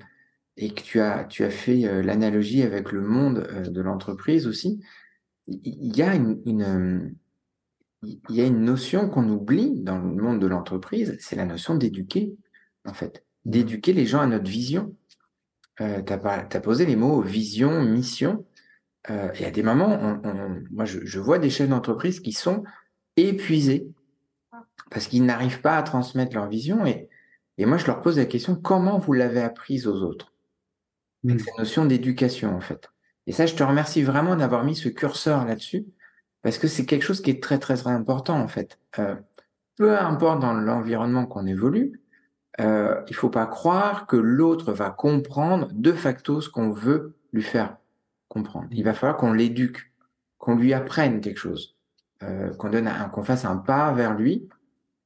[0.57, 4.47] et que tu as, tu as fait euh, l'analogie avec le monde euh, de l'entreprise
[4.47, 4.81] aussi.
[5.47, 7.15] Il y a une, une
[8.29, 11.75] il y a une notion qu'on oublie dans le monde de l'entreprise, c'est la notion
[11.75, 12.35] d'éduquer,
[12.85, 14.95] en fait, d'éduquer les gens à notre vision.
[15.81, 18.45] Euh, tu as, as, posé les mots vision, mission.
[19.09, 22.31] Euh, et à des moments, on, on, moi, je, je, vois des chefs d'entreprise qui
[22.31, 22.63] sont
[23.17, 23.87] épuisés
[24.89, 26.85] parce qu'ils n'arrivent pas à transmettre leur vision.
[26.85, 27.09] Et,
[27.57, 30.34] et moi, je leur pose la question comment vous l'avez apprise aux autres?
[31.27, 32.89] Avec cette notion d'éducation, en fait.
[33.27, 35.85] Et ça, je te remercie vraiment d'avoir mis ce curseur là-dessus
[36.41, 38.79] parce que c'est quelque chose qui est très, très, très important, en fait.
[38.99, 39.15] Euh,
[39.77, 41.99] peu importe dans l'environnement qu'on évolue,
[42.61, 47.43] euh, il faut pas croire que l'autre va comprendre de facto ce qu'on veut lui
[47.43, 47.77] faire
[48.29, 48.67] comprendre.
[48.71, 49.91] Il va falloir qu'on l'éduque,
[50.37, 51.75] qu'on lui apprenne quelque chose,
[52.23, 54.47] euh, qu'on donne un, qu'on fasse un pas vers lui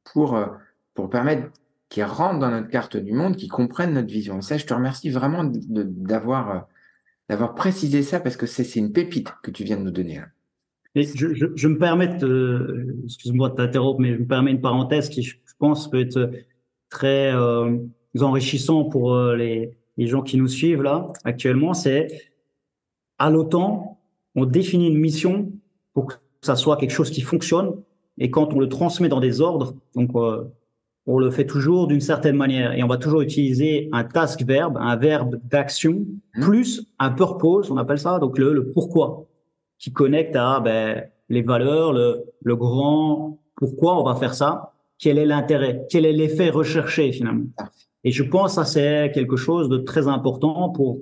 [0.04, 0.48] pour euh,
[0.94, 1.50] pour permettre
[1.90, 4.42] qu'il rentre dans notre carte du monde, qu'il comprenne notre vision.
[4.42, 6.60] Ça, je te remercie vraiment d'avoir euh,
[7.30, 10.16] d'avoir précisé ça parce que c'est une pépite que tu viens de nous donner.
[10.16, 10.28] Là.
[10.96, 14.62] Et je, je, je me permets, de, excuse-moi de t'interrompre, mais je me permets une
[14.62, 16.32] parenthèse qui, je pense, peut être
[16.90, 17.78] très euh,
[18.20, 21.74] enrichissant pour euh, les, les gens qui nous suivent là actuellement.
[21.74, 22.32] C'est
[23.20, 24.00] à l'OTAN,
[24.36, 25.52] on définit une mission
[25.94, 27.74] pour que ça soit quelque chose qui fonctionne.
[28.18, 30.46] Et quand on le transmet dans des ordres, donc euh,
[31.12, 34.78] on le fait toujours d'une certaine manière et on va toujours utiliser un task verbe,
[34.80, 36.06] un verbe d'action
[36.36, 36.42] mmh.
[36.42, 39.26] plus un purpose, on appelle ça donc le, le pourquoi,
[39.80, 45.18] qui connecte à ben, les valeurs, le, le grand pourquoi on va faire ça, quel
[45.18, 47.48] est l'intérêt, quel est l'effet recherché finalement?
[48.04, 51.00] Et je pense que ça c'est quelque chose de très important pour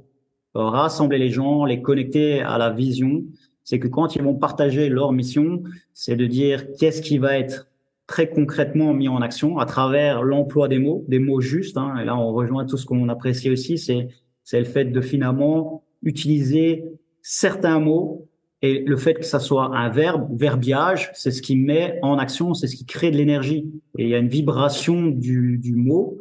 [0.55, 3.23] rassembler les gens, les connecter à la vision,
[3.65, 7.66] c'est que quand ils vont partager leur mission, c'est de dire qu'est-ce qui va être
[8.07, 11.77] très concrètement mis en action à travers l'emploi des mots, des mots justes.
[11.77, 14.07] Hein, et là, on rejoint tout ce qu'on apprécie aussi, c'est
[14.43, 16.85] c'est le fait de finalement utiliser
[17.21, 18.29] certains mots
[18.61, 22.53] et le fait que ça soit un verbe, verbiage, c'est ce qui met en action,
[22.53, 23.69] c'est ce qui crée de l'énergie.
[23.97, 26.19] Et il y a une vibration du, du mot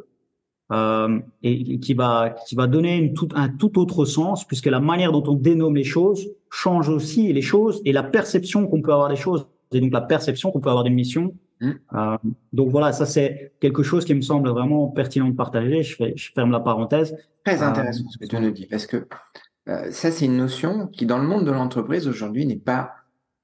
[0.73, 4.81] euh, et, qui va qui va donner une tout, un tout autre sens puisque la
[4.81, 8.91] manière dont on dénomme les choses change aussi les choses et la perception qu'on peut
[8.91, 11.33] avoir des choses et donc la perception qu'on peut avoir d'une mission.
[11.59, 11.71] Mmh.
[11.93, 12.17] Euh,
[12.53, 15.83] donc voilà, ça c'est quelque chose qui me semble vraiment pertinent de partager.
[15.83, 17.15] Je, fais, je ferme la parenthèse.
[17.43, 19.07] Très intéressant euh, ce que tu nous dis parce que
[19.67, 22.93] euh, ça c'est une notion qui dans le monde de l'entreprise aujourd'hui n'est pas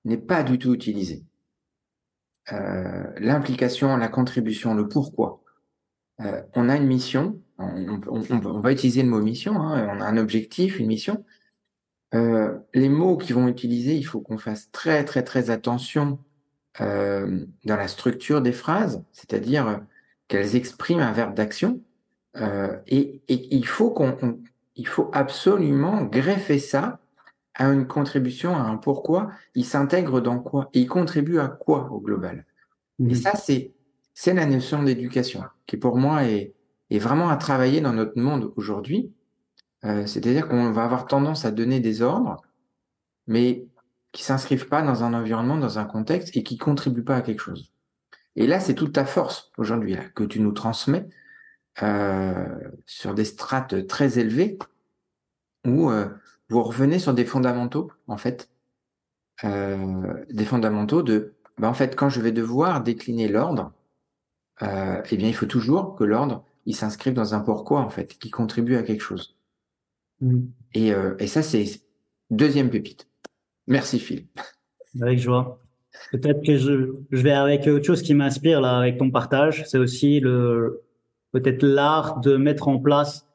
[0.06, 1.24] n'est pas du tout utilisée.
[2.52, 5.42] Euh, L'implication, la contribution, le pourquoi.
[6.20, 10.02] Euh, on a une mission, on, on, on, va utiliser le mot mission, hein, on
[10.02, 11.24] a un objectif, une mission.
[12.14, 16.20] Euh, les mots qu'ils vont utiliser, il faut qu'on fasse très très très attention
[16.82, 19.82] euh, dans la structure des phrases, c'est-à-dire
[20.28, 21.82] qu'elles expriment un verbe d'action.
[22.38, 24.40] Euh, et, et, il faut qu'on,
[24.76, 27.00] il faut absolument greffer ça
[27.54, 29.30] à une contribution, à un pourquoi.
[29.54, 30.70] Il s'intègre dans quoi?
[30.74, 32.46] Et il contribue à quoi au global?
[32.98, 33.10] Mmh.
[33.12, 33.74] Et ça, c'est
[34.16, 36.54] c'est la notion d'éducation qui pour moi est,
[36.90, 39.12] est vraiment à travailler dans notre monde aujourd'hui.
[39.86, 42.42] Euh, C'est-à-dire qu'on va avoir tendance à donner des ordres,
[43.28, 43.66] mais
[44.14, 47.42] qui s'inscrivent pas dans un environnement, dans un contexte et qui contribuent pas à quelque
[47.42, 47.74] chose.
[48.36, 51.08] Et là, c'est toute ta force aujourd'hui là que tu nous transmets
[51.82, 52.48] euh,
[52.86, 54.58] sur des strates très élevées
[55.68, 56.08] où euh,
[56.50, 58.50] vous revenez sur des fondamentaux en fait,
[59.44, 63.74] euh, des fondamentaux de, ben, en fait, quand je vais devoir décliner l'ordre,
[64.62, 68.18] euh, eh bien, il faut toujours que l'ordre, il s'inscrive dans un pourquoi, en fait,
[68.20, 69.36] qui contribue à quelque chose.
[70.22, 70.42] Mmh.
[70.74, 71.82] Et, euh, et ça, c'est
[72.30, 73.08] deuxième pépite.
[73.68, 74.26] Merci, Phil.
[75.02, 75.60] Avec joie.
[76.12, 79.64] Peut-être que je, je vais avec autre chose qui m'inspire là, avec ton partage.
[79.68, 80.82] C'est aussi le,
[81.32, 83.28] peut-être l'art de mettre en place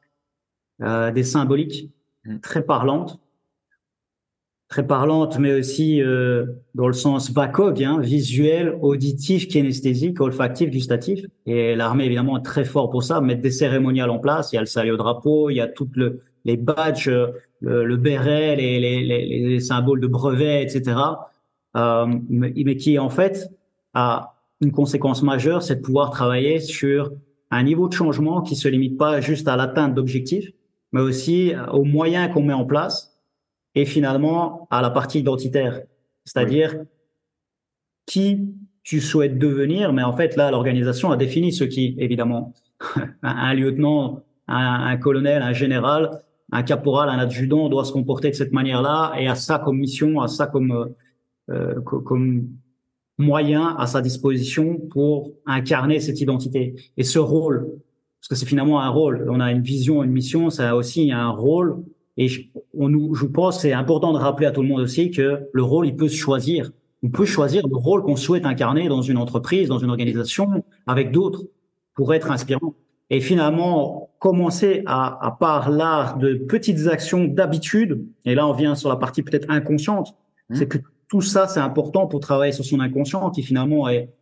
[0.81, 1.89] euh, des symboliques
[2.25, 2.39] mmh.
[2.39, 3.19] très parlantes
[4.69, 11.25] très parlante, mais aussi euh, dans le sens VACOG, hein, visuel, auditif, kinesthésique, olfactif, gustatif.
[11.47, 14.51] Et l'armée, évidemment, est très fort pour ça, mettre des cérémoniales en place.
[14.51, 17.09] Il y a le salut au drapeau, il y a toutes le, les badges,
[17.61, 20.97] le, le béret, les, les, les, les, symboles de brevet, etc.
[21.75, 23.49] Euh, mais, mais qui, en fait,
[23.93, 27.11] a une conséquence majeure, c'est de pouvoir travailler sur
[27.51, 30.51] un niveau de changement qui se limite pas juste à l'atteinte d'objectifs,
[30.91, 33.17] mais aussi aux moyens qu'on met en place
[33.75, 35.81] et finalement à la partie identitaire,
[36.25, 36.75] c'est-à-dire
[38.05, 38.49] qui
[38.83, 42.53] tu souhaites devenir, mais en fait là l'organisation a défini ce qui, évidemment,
[43.23, 46.09] un, lieutenant, un, colonel, un général,
[46.51, 50.21] un caporal, un adjudant doit se comporter de cette manière-là et a ça comme mission,
[50.21, 50.93] a ça comme
[51.49, 52.47] euh, comme
[53.17, 57.67] moyen à sa disposition pour incarner cette identité et ce rôle,
[58.19, 59.27] parce que c'est finalement un rôle.
[59.29, 61.83] On a une vision, une mission, ça a aussi un rôle
[62.17, 62.41] et je,
[62.77, 65.63] on nous, je pense c'est important de rappeler à tout le monde aussi que le
[65.63, 66.71] rôle, il peut se choisir.
[67.03, 71.11] On peut choisir le rôle qu'on souhaite incarner dans une entreprise, dans une organisation, avec
[71.11, 71.43] d'autres,
[71.93, 72.73] pour être inspirant.
[73.09, 78.75] Et finalement, commencer à, à part l'art de petites actions d'habitude, et là on vient
[78.75, 80.15] sur la partie peut-être inconsciente,
[80.49, 80.55] mmh.
[80.55, 80.77] c'est que
[81.09, 84.13] tout ça, c'est important pour travailler sur son inconscient, qui finalement est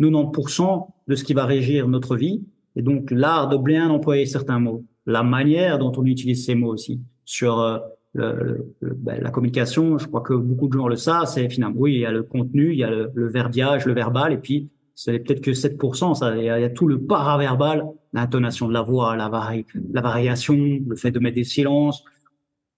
[0.00, 2.42] 90% de ce qui va régir notre vie.
[2.76, 6.72] Et donc, l'art de bien employer certains mots, la manière dont on utilise ces mots
[6.72, 7.78] aussi sur euh,
[8.14, 11.94] le, ben, la communication, je crois que beaucoup de gens le savent, c'est finalement, oui,
[11.94, 14.70] il y a le contenu, il y a le, le verbiage, le verbal, et puis
[14.94, 19.16] c'est peut-être que 7%, ça, il y, a, tout le paraverbal, l'intonation de la voix,
[19.16, 19.30] la,
[19.92, 22.04] la variation, le fait de mettre des silences.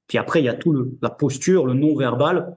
[0.06, 2.56] Puis après, il y a tout le, la posture, le non-verbal,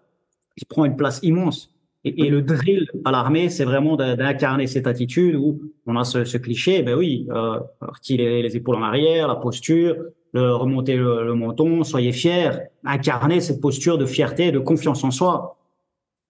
[0.57, 1.71] qui prend une place immense.
[2.05, 6.83] Et, le drill à l'armée, c'est vraiment d'incarner cette attitude où on a ce, cliché,
[6.83, 9.95] ben oui, euh, retirer les épaules en arrière, la posture,
[10.33, 12.51] le, remonter le, menton, soyez fiers,
[12.83, 15.57] incarner cette posture de fierté, de confiance en soi.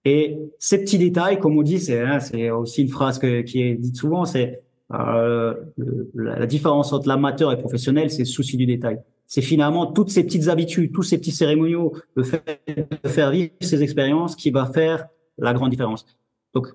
[0.06, 2.20] Et ces petits détails, comme on dit, c'est hein,
[2.54, 4.62] aussi une phrase qui est dite souvent, c'est
[4.94, 5.56] euh,
[6.14, 9.00] la différence entre l'amateur et le professionnel, c'est le souci du détail.
[9.28, 12.62] C'est finalement toutes ces petites habitudes, tous ces petits cérémoniaux, le fait
[13.04, 15.08] de faire vivre ces expériences qui va faire
[15.38, 16.06] la grande différence.
[16.54, 16.68] Donc,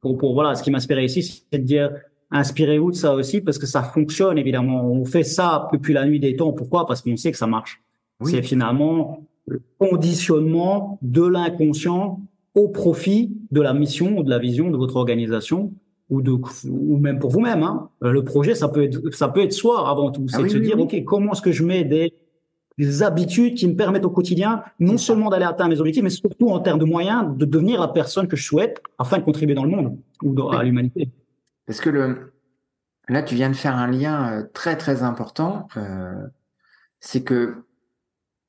[0.00, 1.90] pour, pour voilà, ce qui m'inspirait ici, c'est de dire
[2.30, 4.90] inspirez-vous de ça aussi parce que ça fonctionne évidemment.
[4.90, 6.52] On fait ça depuis la nuit des temps.
[6.52, 6.86] Pourquoi?
[6.86, 7.82] Parce qu'on sait que ça marche.
[8.22, 12.20] C'est finalement le conditionnement de l'inconscient
[12.54, 15.72] au profit de la mission ou de la vision de votre organisation
[16.10, 16.32] ou de
[16.68, 17.62] ou même pour vous-même.
[17.62, 17.90] Hein.
[18.00, 20.26] Le projet, ça peut être ça peut être soi avant tout.
[20.32, 22.14] Ah c'est de se dire ok, comment est-ce que je mets des,
[22.78, 26.48] des habitudes qui me permettent au quotidien non seulement d'aller atteindre mes objectifs, mais surtout
[26.48, 29.64] en termes de moyens de devenir la personne que je souhaite afin de contribuer dans
[29.64, 31.10] le monde ou à l'humanité.
[31.66, 32.32] Parce que le,
[33.08, 35.68] là, tu viens de faire un lien euh, très très important.
[35.76, 36.26] Euh,
[37.00, 37.56] c'est que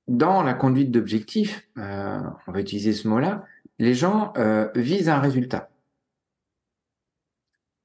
[0.08, 3.46] dans la conduite d'objectifs, euh, on va utiliser ce mot-là,
[3.78, 5.70] les gens euh, visent un résultat.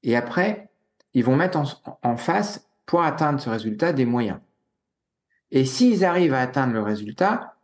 [0.05, 0.69] Et après,
[1.13, 1.59] ils vont mettre
[2.01, 4.39] en, face, pour atteindre ce résultat, des moyens.
[5.51, 7.55] Et s'ils arrivent à atteindre le résultat,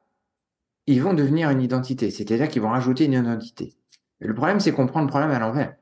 [0.87, 3.75] ils vont devenir une identité, c'est-à-dire qu'ils vont rajouter une identité.
[4.19, 5.75] Le problème, c'est qu'on prend le problème à l'envers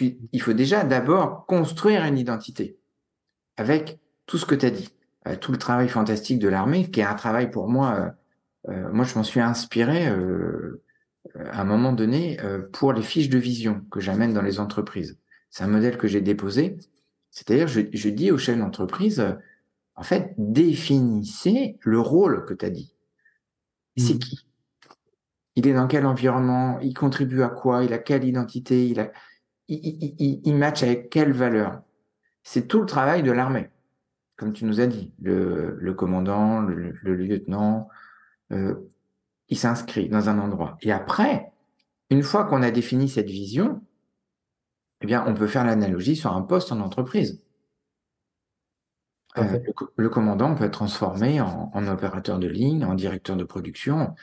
[0.00, 2.78] il faut déjà d'abord construire une identité
[3.56, 4.94] avec tout ce que tu as dit,
[5.26, 8.14] euh, tout le travail fantastique de l'armée, qui est un travail pour moi,
[8.68, 10.08] euh, euh, moi je m'en suis inspiré
[11.34, 12.38] à un moment donné
[12.72, 15.18] pour les fiches de vision que j'amène dans les entreprises.
[15.50, 16.78] C'est un modèle que j'ai déposé,
[17.30, 19.36] c'est-à-dire je, je dis aux chefs d'entreprise,
[19.96, 22.94] en fait, définissez le rôle que tu as dit.
[23.96, 24.18] C'est mmh.
[24.18, 24.46] qui?
[25.56, 26.78] Il est dans quel environnement?
[26.80, 27.84] Il contribue à quoi?
[27.84, 28.88] Il a quelle identité?
[28.88, 29.12] Il a
[29.68, 31.82] il, il, match avec quelle valeur?
[32.42, 33.68] C'est tout le travail de l'armée,
[34.36, 35.12] comme tu nous as dit.
[35.20, 37.88] Le, commandant, le, lieutenant,
[38.52, 38.74] euh,
[39.50, 40.78] il s'inscrit dans un endroit.
[40.80, 41.52] Et après,
[42.08, 43.82] une fois qu'on a défini cette vision,
[45.02, 47.42] eh bien, on peut faire l'analogie sur un poste en entreprise.
[49.38, 49.60] Euh,
[49.96, 54.14] le, commandant peut être transformé en, en, opérateur de ligne, en directeur de production,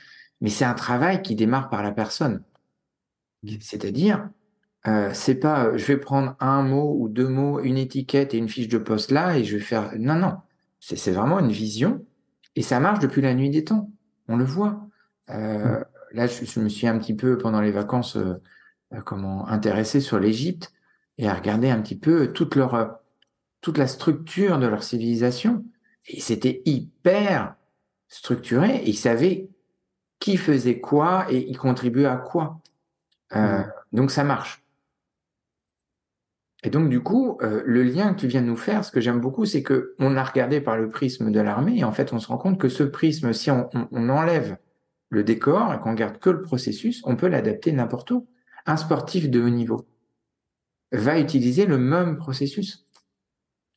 [0.41, 2.43] mais c'est un travail qui démarre par la personne.
[3.61, 4.29] C'est-à-dire,
[4.87, 8.37] euh, c'est pas euh, je vais prendre un mot ou deux mots, une étiquette et
[8.37, 9.93] une fiche de poste là et je vais faire.
[9.97, 10.37] Non, non.
[10.79, 12.05] C'est vraiment une vision
[12.55, 13.89] et ça marche depuis la nuit des temps.
[14.27, 14.86] On le voit.
[15.29, 18.17] Euh, là, je, me suis un petit peu pendant les vacances
[19.05, 20.71] comment intéressé sur l'Égypte
[21.17, 22.99] et à regarder un petit peu toute leur
[23.59, 25.65] toute la structure de leur civilisation
[26.05, 27.55] et c'était hyper
[28.07, 29.49] structuré et ils savaient
[30.19, 32.61] qui faisait quoi et ils contribuaient à quoi.
[33.33, 33.63] Mmh.
[33.91, 34.63] Donc ça marche.
[36.63, 38.99] Et donc, du coup, euh, le lien que tu viens de nous faire, ce que
[38.99, 42.19] j'aime beaucoup, c'est qu'on a regardé par le prisme de l'armée, et en fait, on
[42.19, 44.57] se rend compte que ce prisme, si on, on, enlève
[45.09, 48.27] le décor et qu'on garde que le processus, on peut l'adapter n'importe où.
[48.65, 49.85] Un sportif de haut niveau
[50.91, 52.85] va utiliser le même processus.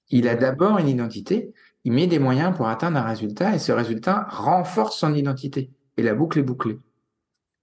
[0.09, 1.53] Il a d'abord une identité,
[1.85, 6.03] il met des moyens pour atteindre un résultat et ce résultat renforce son identité et
[6.03, 6.79] la boucle est bouclée.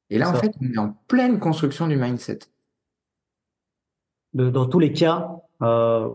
[0.09, 2.39] Et là, en fait, on est en pleine construction du mindset.
[4.33, 5.29] dans tous les cas,
[5.61, 6.09] euh,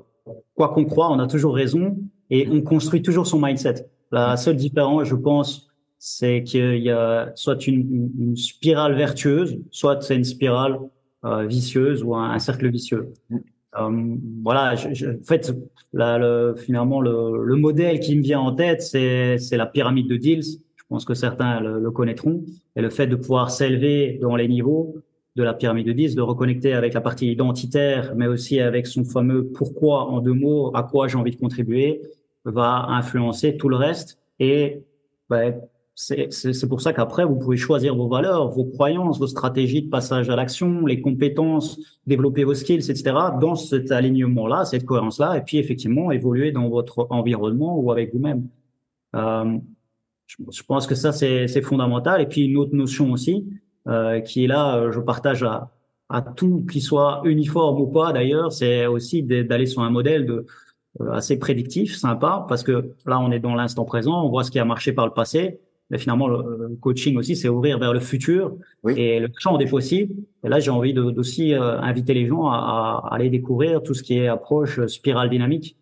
[0.55, 1.99] quoi qu'on croit, on a toujours raison
[2.31, 3.91] et on construit toujours son mindset.
[4.11, 5.72] La seule différence, je pense,
[6.05, 10.81] c'est qu'il y a soit une, spirale vertueuse, soit c'est une spirale
[11.25, 13.13] euh, vicieuse ou un, cercle vicieux.
[13.79, 15.55] Euh, voilà, je, en fait,
[15.93, 20.43] le, finalement, le, le, modèle qui me vient en tête, c'est la pyramide de Diels.
[20.43, 22.43] Je pense que certains le, le connaîtront.
[22.75, 24.97] Et le fait de pouvoir s'élever dans les niveaux
[25.37, 29.05] de la pyramide de Diels, de reconnecter avec la partie identitaire, mais aussi avec son
[29.05, 32.03] fameux pourquoi en deux mots, à quoi j'ai envie de contribuer,
[32.45, 34.19] va influencer tout le reste.
[34.41, 34.83] Et
[35.31, 35.55] ben,
[35.95, 40.31] c'est pour ça qu'après, vous pouvez choisir vos valeurs, vos croyances, vos stratégies de passage
[40.31, 43.15] à l'action, les compétences, développer vos skills, etc.
[43.41, 48.49] dans cet alignement-là, cette cohérence-là, et puis effectivement évoluer dans votre environnement ou avec vous-même.
[49.15, 49.59] Euh,
[50.27, 52.23] je, pense que ça, c'est fondamental.
[52.23, 53.47] Et puis une autre notion aussi,
[53.89, 55.71] euh, qui est là, euh, je partage à,
[56.09, 60.47] à tout, qui soit uniforme ou pas d'ailleurs, c'est aussi d'aller sur un modèle de
[61.01, 64.51] euh, assez prédictif, sympa, parce que là, on est dans l'instant présent, on voit ce
[64.51, 65.59] qui a marché par le passé,
[65.93, 68.57] mais finalement, le, coaching aussi, c'est ouvrir vers le futur.
[68.97, 70.15] Et le champ des possibles.
[70.43, 74.03] Et là, j'ai envie d'aussi euh, inviter les gens à, à, aller découvrir tout ce
[74.03, 75.77] qui est approche spirale dynamique,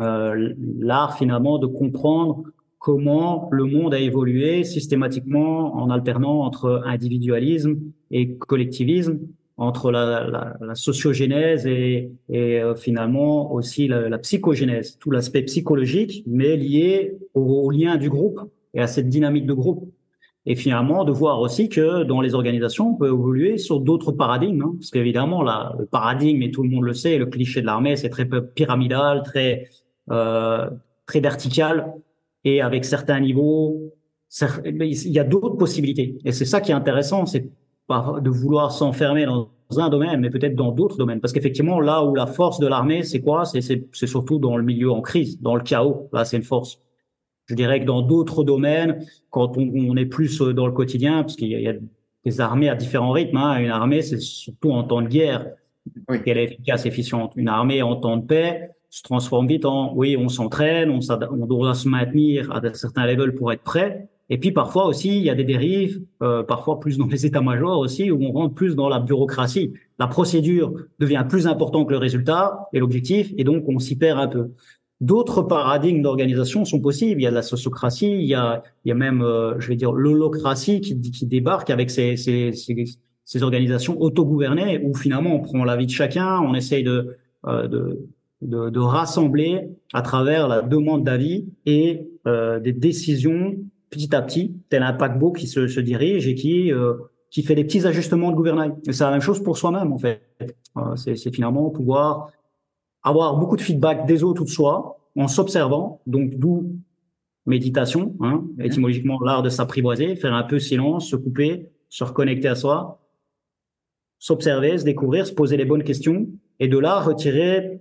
[0.00, 2.44] euh, l'art finalement de comprendre
[2.78, 7.78] comment le monde a évolué systématiquement en alternant entre individualisme
[8.12, 9.18] et collectivisme,
[9.56, 15.42] entre la, la, la sociogénèse et, et euh, finalement aussi la, la psychogénèse, tout l'aspect
[15.42, 18.40] psychologique, mais lié au, au lien du groupe
[18.76, 19.90] et à cette dynamique de groupe.
[20.48, 24.62] Et finalement, de voir aussi que dans les organisations, on peut évoluer sur d'autres paradigmes.
[24.62, 27.66] Hein, parce qu'évidemment, là, le paradigme, et tout le monde le sait, le cliché de
[27.66, 29.68] l'armée, c'est très pyramidal, très
[30.12, 30.70] euh,
[31.06, 31.92] très vertical,
[32.44, 33.92] et avec certains niveaux,
[34.64, 36.18] il y a d'autres possibilités.
[36.24, 37.48] Et c'est ça qui est intéressant, c'est
[37.88, 39.48] de vouloir s'enfermer dans
[39.78, 41.20] un domaine, mais peut-être dans d'autres domaines.
[41.20, 43.44] Parce qu'effectivement, là où la force de l'armée, c'est quoi?
[43.44, 46.08] C'est surtout dans le milieu en crise, dans le chaos.
[46.12, 46.80] Là, c'est une force.
[47.46, 51.22] Je dirais que dans d'autres domaines, quand on, on, est plus euh, dans le quotidien,
[51.22, 51.74] parce qu'il y, a
[52.24, 53.36] des armées à différents rythmes.
[53.36, 53.58] Hein.
[53.58, 55.46] Une armée, c'est surtout en temps de guerre
[56.24, 57.32] qu'elle est efficace, efficiente.
[57.36, 61.46] Une armée en temps de paix se transforme vite en oui, on s'entraîne, on, on,
[61.46, 64.08] doit se maintenir à certains levels pour être prêt.
[64.28, 67.78] Et puis parfois aussi, il y a des dérives, euh, parfois plus dans les états-majors
[67.78, 69.74] aussi, où on rentre plus dans la bureaucratie.
[69.98, 74.18] La procédure devient plus importante que le résultat et l'objectif, et donc on s'y perd
[74.18, 74.50] un peu.
[75.00, 77.20] D'autres paradigmes d'organisation sont possibles.
[77.20, 79.76] Il y a la sociocratie, il y a, il y a même, euh, je vais
[79.76, 82.84] dire, l'holocratie qui, qui débarque avec ces, ces, ces,
[83.24, 87.68] ces, organisations autogouvernées où finalement on prend la vie de chacun, on essaye de, euh,
[87.68, 88.08] de,
[88.40, 93.56] de, de, rassembler à travers la demande d'avis et euh, des décisions
[93.90, 96.94] petit à petit, tel un paquebot qui se, se dirige et qui euh,
[97.30, 98.72] qui fait des petits ajustements de gouvernail.
[98.84, 100.22] C'est la même chose pour soi-même en fait.
[100.96, 102.30] c'est finalement pouvoir
[103.06, 106.76] avoir beaucoup de feedback des autres ou de soi en s'observant, donc d'où
[107.46, 112.56] méditation, hein, étymologiquement l'art de s'apprivoiser, faire un peu silence, se couper, se reconnecter à
[112.56, 113.00] soi,
[114.18, 116.26] s'observer, se découvrir, se poser les bonnes questions,
[116.58, 117.80] et de là retirer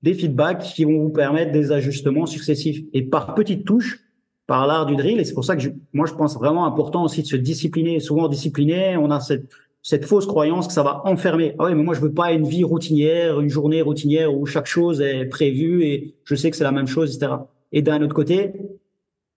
[0.00, 2.82] des feedbacks qui vont vous permettre des ajustements successifs.
[2.94, 4.00] Et par petites touches,
[4.46, 7.20] par l'art du drill, et c'est pour ça que moi je pense vraiment important aussi
[7.20, 8.00] de se discipliner.
[8.00, 9.50] Souvent discipliné, on a cette
[9.82, 11.54] cette fausse croyance que ça va enfermer.
[11.58, 15.00] Ah mais moi je veux pas une vie routinière, une journée routinière où chaque chose
[15.00, 17.32] est prévue et je sais que c'est la même chose, etc.
[17.72, 18.52] Et d'un autre côté,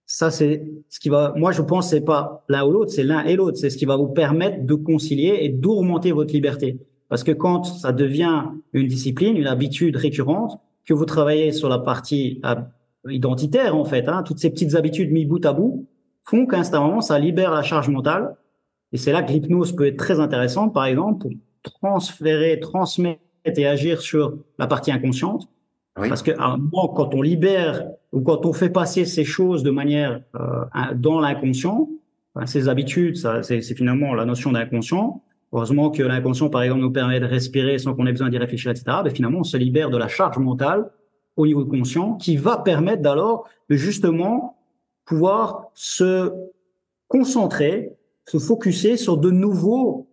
[0.06, 1.34] ça c'est ce qui va.
[1.36, 3.58] Moi je pense c'est pas l'un ou l'autre, c'est l'un et l'autre.
[3.58, 6.78] C'est ce qui va vous permettre de concilier et d'augmenter votre liberté.
[7.08, 11.80] Parce que quand ça devient une discipline, une habitude récurrente, que vous travaillez sur la
[11.80, 12.54] partie euh,
[13.10, 15.88] identitaire en fait, hein, toutes ces petites habitudes mis bout à bout
[16.22, 18.36] font qu'instantanément ça libère la charge mentale
[18.96, 21.30] et c'est là que l'hypnose peut être très intéressante, par exemple, pour
[21.62, 25.50] transférer, transmettre et agir sur la partie inconsciente.
[25.94, 29.62] Parce que à un moment, quand on libère ou quand on fait passer ces choses
[29.62, 31.90] de manière euh, dans l'inconscient,
[32.34, 35.22] ben, ces habitudes, ça, c'est, finalement la notion d'inconscient.
[35.52, 38.70] Heureusement que l'inconscient, par exemple, nous permet de respirer sans qu'on ait besoin d'y réfléchir,
[38.70, 38.84] etc.
[39.04, 40.90] Mais ben, finalement, on se libère de la charge mentale
[41.36, 44.56] au niveau conscient qui va permettre d'alors de justement
[45.04, 46.32] pouvoir se
[47.08, 47.95] concentrer
[48.26, 50.08] se focuser sur de nouveaux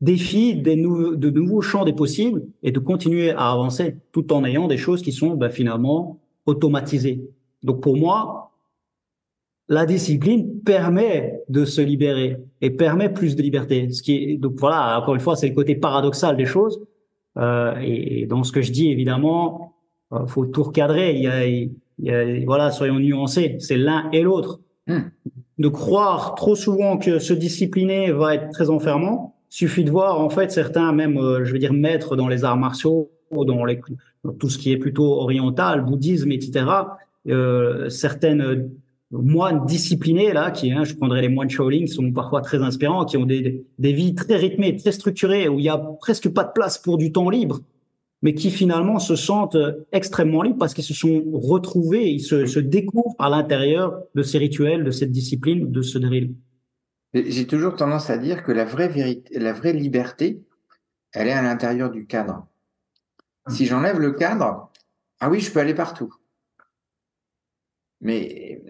[0.00, 4.68] défis, des de nouveaux champs des possibles et de continuer à avancer tout en ayant
[4.68, 7.30] des choses qui sont ben, finalement automatisées.
[7.62, 8.52] Donc pour moi,
[9.68, 13.90] la discipline permet de se libérer et permet plus de liberté.
[13.90, 16.80] Ce qui est, donc voilà, encore une fois, c'est le côté paradoxal des choses.
[17.36, 19.74] Euh, et, dans ce que je dis, évidemment,
[20.12, 21.14] euh, faut tout recadrer.
[21.16, 23.56] Il y a, il y a voilà, soyons nuancés.
[23.58, 24.60] C'est l'un et l'autre.
[24.86, 25.08] Hmm.
[25.58, 30.28] De croire trop souvent que se discipliner va être très enfermant, suffit de voir en
[30.28, 33.80] fait certains, même, euh, je veux dire, maîtres dans les arts martiaux, dans, les,
[34.24, 36.66] dans tout ce qui est plutôt oriental, bouddhisme, etc.
[37.28, 38.70] Euh, certaines
[39.10, 43.16] moines disciplinés là, qui, hein, je prendrais les moines Shaolin, sont parfois très inspirants, qui
[43.16, 46.52] ont des, des vies très rythmées, très structurées, où il y a presque pas de
[46.52, 47.60] place pour du temps libre,
[48.26, 49.56] mais qui finalement se sentent
[49.92, 54.82] extrêmement libres parce qu'ils se sont retrouvés, ils se, découvrent à l'intérieur de ces rituels,
[54.82, 56.34] de cette discipline, de ce drill.
[57.14, 60.44] J'ai toujours tendance à dire que la vraie liberté,
[61.12, 62.48] elle est à l'intérieur du cadre.
[63.46, 64.72] Si j'enlève le cadre,
[65.20, 66.12] ah oui, je peux aller partout.
[68.00, 68.60] Mais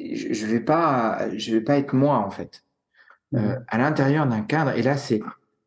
[0.00, 1.28] je je vais pas
[1.78, 2.64] être moi en fait.
[3.36, 5.20] Euh, à l'intérieur d'un cadre, et là c'est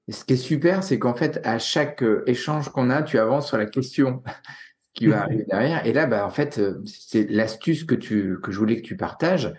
[0.09, 3.47] ce qui est super, c'est qu'en fait à chaque euh, échange qu'on a, tu avances
[3.47, 4.23] sur la question
[4.93, 5.85] qui va arriver derrière.
[5.85, 9.53] Et là, bah en fait, euh, c'est l'astuce que que je voulais que tu partages.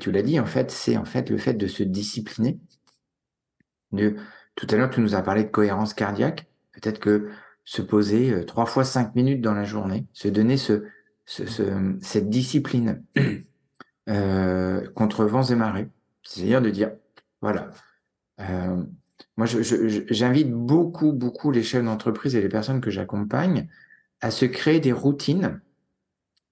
[0.00, 2.58] Tu l'as dit en fait, c'est en fait le fait de se discipliner.
[3.92, 6.46] Tout à l'heure, tu nous as parlé de cohérence cardiaque.
[6.72, 7.30] Peut-être que
[7.64, 10.84] se poser trois fois cinq minutes dans la journée, se donner ce,
[11.26, 11.62] ce, ce
[12.00, 13.04] cette discipline
[14.08, 15.88] euh, contre vents et marées.
[16.22, 16.92] C'est-à-dire de dire,
[17.40, 17.70] voilà,
[18.40, 18.82] euh,
[19.36, 23.68] moi j'invite beaucoup, beaucoup les chefs d'entreprise et les personnes que j'accompagne
[24.20, 25.60] à se créer des routines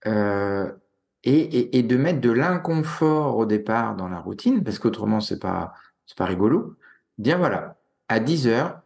[0.06, 0.70] euh,
[1.22, 5.72] et, de mettre de l'inconfort au départ dans la routine, parce qu'autrement c'est pas
[6.16, 6.76] pas rigolo.
[7.16, 8.82] Bien voilà, à 10 heures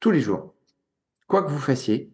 [0.00, 0.54] tous les jours,
[1.26, 2.10] quoi que vous fassiez,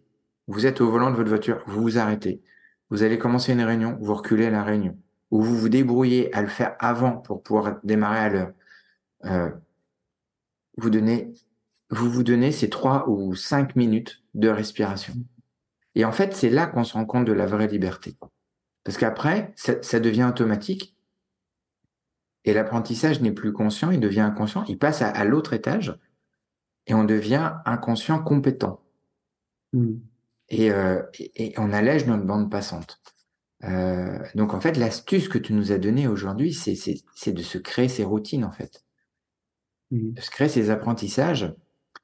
[0.47, 2.41] vous êtes au volant de votre voiture, vous vous arrêtez,
[2.89, 4.97] vous allez commencer une réunion, vous reculez à la réunion,
[5.31, 8.51] ou vous vous débrouillez à le faire avant pour pouvoir démarrer à l'heure,
[9.25, 9.49] euh,
[10.77, 11.33] vous donnez,
[11.89, 15.13] vous vous donnez ces trois ou cinq minutes de respiration.
[15.95, 18.17] Et en fait, c'est là qu'on se rend compte de la vraie liberté.
[18.83, 20.95] Parce qu'après, ça, ça, devient automatique.
[22.45, 24.63] Et l'apprentissage n'est plus conscient, il devient inconscient.
[24.67, 25.99] Il passe à, l'autre étage
[26.87, 28.81] et on devient inconscient compétent.
[29.73, 29.97] Hmm.
[30.49, 32.99] Et, euh, et, et, on allège notre bande passante.
[33.63, 37.87] Euh, donc en fait, l'astuce que tu nous as donnée aujourd'hui, c'est de se créer
[37.87, 38.83] ces routines en fait,
[39.91, 40.13] mmh.
[40.13, 41.53] de se créer ces apprentissages.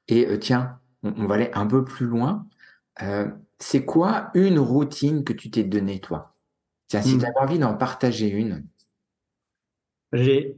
[0.07, 2.45] Et euh, tiens, on, va aller un peu plus loin.
[3.01, 3.27] Euh,
[3.59, 6.35] c'est quoi une routine que tu t'es donnée toi?
[6.87, 7.19] Tiens, si mmh.
[7.19, 8.63] tu as envie d'en partager une.
[10.13, 10.55] J'ai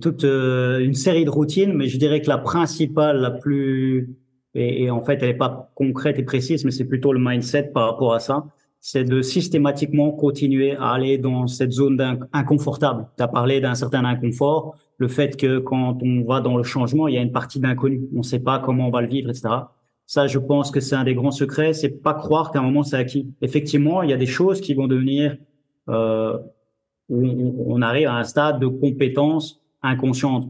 [0.00, 4.16] toute une série de routines, mais je dirais que la principale, la plus
[4.54, 7.70] et, et en fait, elle n'est pas concrète et précise, mais c'est plutôt le mindset
[7.74, 8.46] par rapport à ça
[8.88, 13.08] c'est de systématiquement continuer à aller dans cette zone inconfortable.
[13.16, 17.08] Tu as parlé d'un certain inconfort, le fait que quand on va dans le changement,
[17.08, 18.08] il y a une partie d'inconnu.
[18.14, 19.48] On ne sait pas comment on va le vivre, etc.
[20.06, 21.72] Ça, je pense que c'est un des grands secrets.
[21.72, 23.34] C'est pas croire qu'à un moment c'est acquis.
[23.42, 25.36] Effectivement, il y a des choses qui vont devenir
[25.88, 26.38] euh,
[27.08, 30.48] où on, arrive à un stade de compétence inconsciente.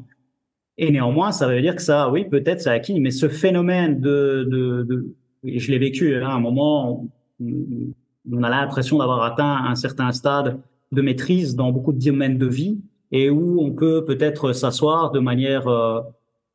[0.79, 4.47] Et néanmoins, ça veut dire que ça, oui, peut-être c'est acquis, mais ce phénomène de,
[4.49, 7.07] de, de je l'ai vécu hein, à un moment,
[7.41, 10.61] on a l'impression d'avoir atteint un certain stade
[10.93, 12.79] de maîtrise dans beaucoup de domaines de vie
[13.13, 16.01] et où on peut peut-être s'asseoir de manière euh,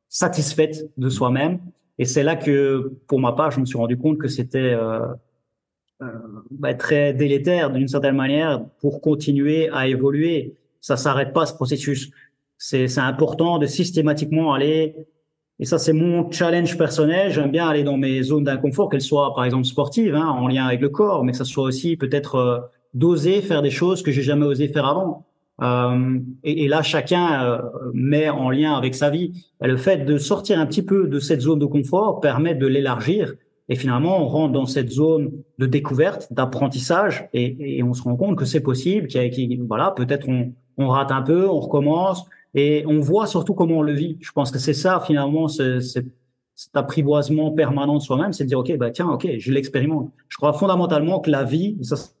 [0.08, 1.60] satisfaite de soi-même.
[1.98, 5.00] Et c'est là que, pour ma part, je me suis rendu compte que c'était euh,
[6.02, 6.06] euh
[6.50, 10.54] bah, très délétère d'une certaine manière pour continuer à évoluer.
[10.80, 12.10] Ça s'arrête pas ce processus.
[12.58, 14.94] C'est important de systématiquement aller
[15.58, 17.30] et ça, c'est mon challenge personnel.
[17.32, 20.66] J'aime bien aller dans mes zones d'inconfort, qu'elles soient par exemple sportives, hein, en lien
[20.66, 24.22] avec le corps, mais que ça soit aussi peut-être d'oser faire des choses que j'ai
[24.22, 25.24] jamais osé faire avant.
[25.60, 27.58] Euh, et, là, chacun euh,
[27.92, 29.32] met en lien avec sa vie.
[29.60, 33.34] Le fait de sortir un petit peu de cette zone de confort permet de l'élargir.
[33.68, 38.36] Et finalement, on rentre dans cette zone de découverte, d'apprentissage, et, on se rend compte
[38.36, 39.06] que c'est possible.
[39.06, 42.24] Qu'il voilà, peut-être on, rate un peu, on recommence,
[42.54, 44.18] et on voit surtout comment on le vit.
[44.20, 46.06] Je pense que c'est ça finalement, cet
[46.74, 50.10] apprivoisement permanent de soi-même, c'est de dire ok, bah tiens, ok, je l'expérimente.
[50.28, 51.78] Je crois fondamentalement que la vie,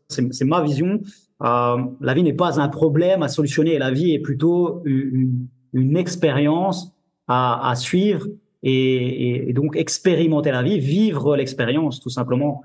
[0.08, 1.00] c'est ma vision,
[1.42, 3.78] euh, la vie n'est pas un problème à solutionner.
[3.78, 5.48] La vie est plutôt une,
[5.96, 6.92] expérience
[7.28, 8.26] à, suivre
[8.62, 12.62] et, donc expérimenter la vie, vivre l'expérience tout simplement.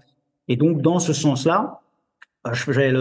[0.48, 1.82] Et donc dans ce sens-là,
[2.54, 2.94] j'ai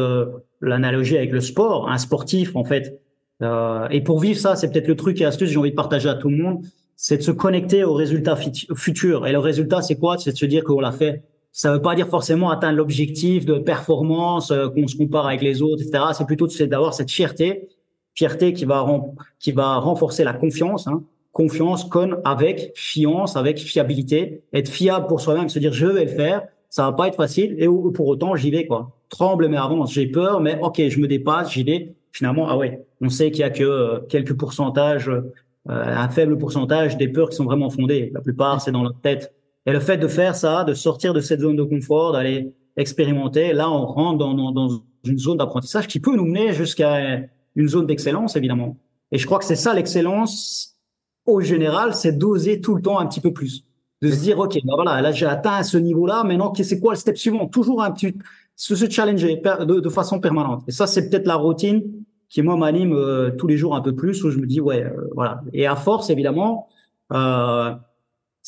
[0.61, 1.91] l'analogie avec le sport.
[1.91, 3.01] Un sportif, en fait,
[3.43, 5.77] euh, et pour vivre ça, c'est peut-être le truc et astuce que j'ai envie de
[5.77, 6.65] partager à tout le monde,
[6.97, 8.37] c'est de se connecter aux résultats
[8.75, 9.27] futurs.
[9.27, 10.17] Et le résultat, c'est quoi?
[10.19, 11.23] C'est de se dire qu'on l'a fait.
[11.57, 15.63] Ça veut pas dire forcément atteindre l'objectif de performance, euh, qu'on se compare avec les
[15.63, 16.05] autres, etc.
[16.13, 17.71] C'est plutôt d'avoir cette fierté
[18.15, 20.87] fierté qui va renforcer la confiance.
[20.87, 21.03] Hein.
[21.33, 26.11] Confiance, con avec fiance, avec fiabilité, être fiable pour soi-même, se dire je vais le
[26.11, 26.43] faire.
[26.69, 28.91] Ça va pas être facile et pour autant j'y vais quoi.
[29.09, 29.95] Tremble mais avance.
[29.95, 31.95] J'ai peur mais ok je me dépasse, j'y vais.
[32.13, 35.23] Finalement ah ouais, on sait qu'il y a que euh, quelques pourcentages, euh,
[35.67, 38.11] un faible pourcentage des peurs qui sont vraiment fondées.
[38.13, 39.33] La plupart c'est dans notre tête.
[39.67, 43.53] Et le fait de faire ça, de sortir de cette zone de confort, d'aller expérimenter,
[43.53, 44.69] là on rentre dans, dans, dans
[45.05, 47.21] une zone d'apprentissage qui peut nous mener jusqu'à
[47.57, 48.77] une zone d'excellence, évidemment.
[49.13, 50.77] Et je crois que c'est ça l'excellence
[51.25, 53.65] au général, c'est d'oser tout le temps un petit peu plus.
[54.03, 56.99] De se dire, OK, ben voilà, là j'ai atteint ce niveau-là, maintenant c'est quoi le
[56.99, 57.47] step suivant?
[57.47, 58.15] Toujours un petit,
[58.57, 60.65] se, challenger de, de, façon permanente.
[60.67, 61.83] Et ça, c'est peut-être la routine
[62.29, 64.83] qui, moi, m'anime euh, tous les jours un peu plus, où je me dis, ouais,
[64.83, 65.43] euh, voilà.
[65.53, 66.69] Et à force, évidemment,
[67.13, 67.73] euh,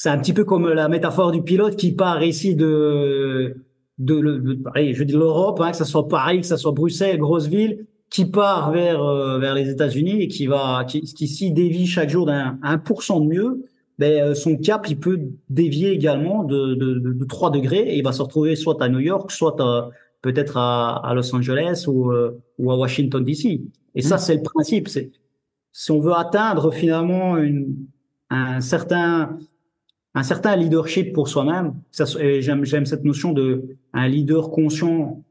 [0.01, 3.57] c'est un petit peu comme la métaphore du pilote qui part ici de,
[3.99, 4.61] de, de,
[4.93, 8.25] je dis l'Europe, hein, que ce soit Paris, que ce soit Bruxelles, grosse ville, qui
[8.25, 12.27] part vers euh, vers les États-Unis et qui va qui, qui s'y dévie chaque jour
[12.27, 13.65] d'un 1% de mieux,
[13.99, 15.19] ben euh, son cap il peut
[15.51, 19.01] dévier également de, de, de, 3 degrés et il va se retrouver soit à New
[19.01, 19.57] York, soit
[20.23, 23.63] peut-être à, à, Los Angeles ou, euh, ou à Washington DC.
[23.97, 24.19] Et ça mmh.
[24.19, 24.87] c'est le principe.
[24.87, 25.11] C'est
[25.73, 27.75] si on veut atteindre finalement une,
[28.31, 29.37] un certain
[30.15, 31.75] un certain leadership pour soi-même.
[31.93, 35.23] J'aime j'aime cette notion de un leader conscient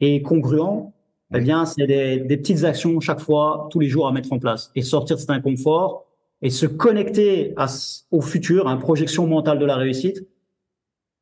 [0.00, 0.92] et congruent
[1.34, 4.38] eh bien, c'est des, des, petites actions chaque fois, tous les jours à mettre en
[4.38, 6.06] place et sortir de cet inconfort
[6.42, 7.66] et se connecter à,
[8.10, 10.26] au futur, à une projection mentale de la réussite.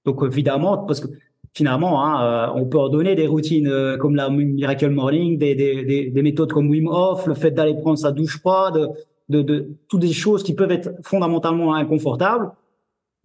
[0.06, 1.08] Donc, évidemment, parce que
[1.52, 6.10] finalement, hein, euh, on peut ordonner des routines euh, comme la Miracle Morning, des, des,
[6.10, 8.90] des, méthodes comme Wim Hof, le fait d'aller prendre sa douche froide,
[9.28, 12.50] de, de, toutes des choses qui peuvent être fondamentalement inconfortables.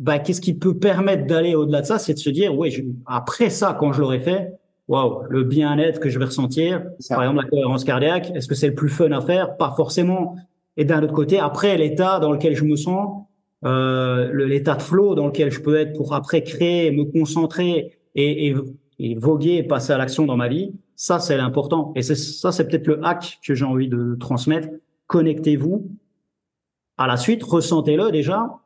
[0.03, 2.69] Bah, qu'est-ce qui peut permettre d'aller au-delà de ça, c'est de se dire, ouais,
[3.05, 4.51] après ça, quand je l'aurai fait,
[4.89, 8.67] waouh, le bien-être que je vais ressentir, par exemple la cohérence cardiaque, est-ce que c'est
[8.67, 9.55] le plus fun à faire?
[9.55, 10.35] Pas forcément.
[10.75, 13.23] Et d'un autre côté, après l'état dans lequel je me sens,
[13.63, 18.49] euh, l'état de flow dans lequel je peux être pour après créer, me concentrer et,
[18.49, 18.55] et,
[18.99, 21.93] et voguer et passer à l'action dans ma vie, ça c'est l'important.
[21.95, 24.67] Et c'est ça c'est peut-être le hack que j'ai envie de transmettre.
[25.07, 25.87] Connectez-vous
[26.97, 28.59] à la suite, ressentez-le déjà,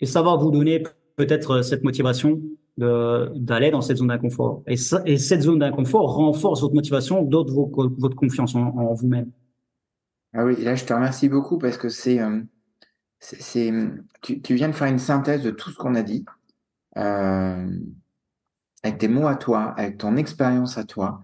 [0.00, 0.82] et ça va vous donner
[1.16, 2.40] peut-être cette motivation
[2.76, 4.62] d'aller dans cette zone d'inconfort.
[4.66, 7.52] Et, et cette zone d'inconfort renforce votre motivation, d'autres
[7.98, 9.30] votre confiance en, vous-même.
[10.32, 12.40] Ah oui, là je te remercie beaucoup parce que c'est, euh,
[13.18, 13.72] c'est,
[14.22, 16.24] tu, tu, viens de faire une synthèse de tout ce qu'on a dit,
[16.96, 17.68] euh,
[18.82, 21.22] avec tes mots à toi, avec ton expérience à toi,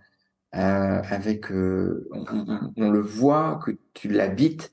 [0.54, 4.72] euh, avec, euh, on, on, le voit que tu l'habites,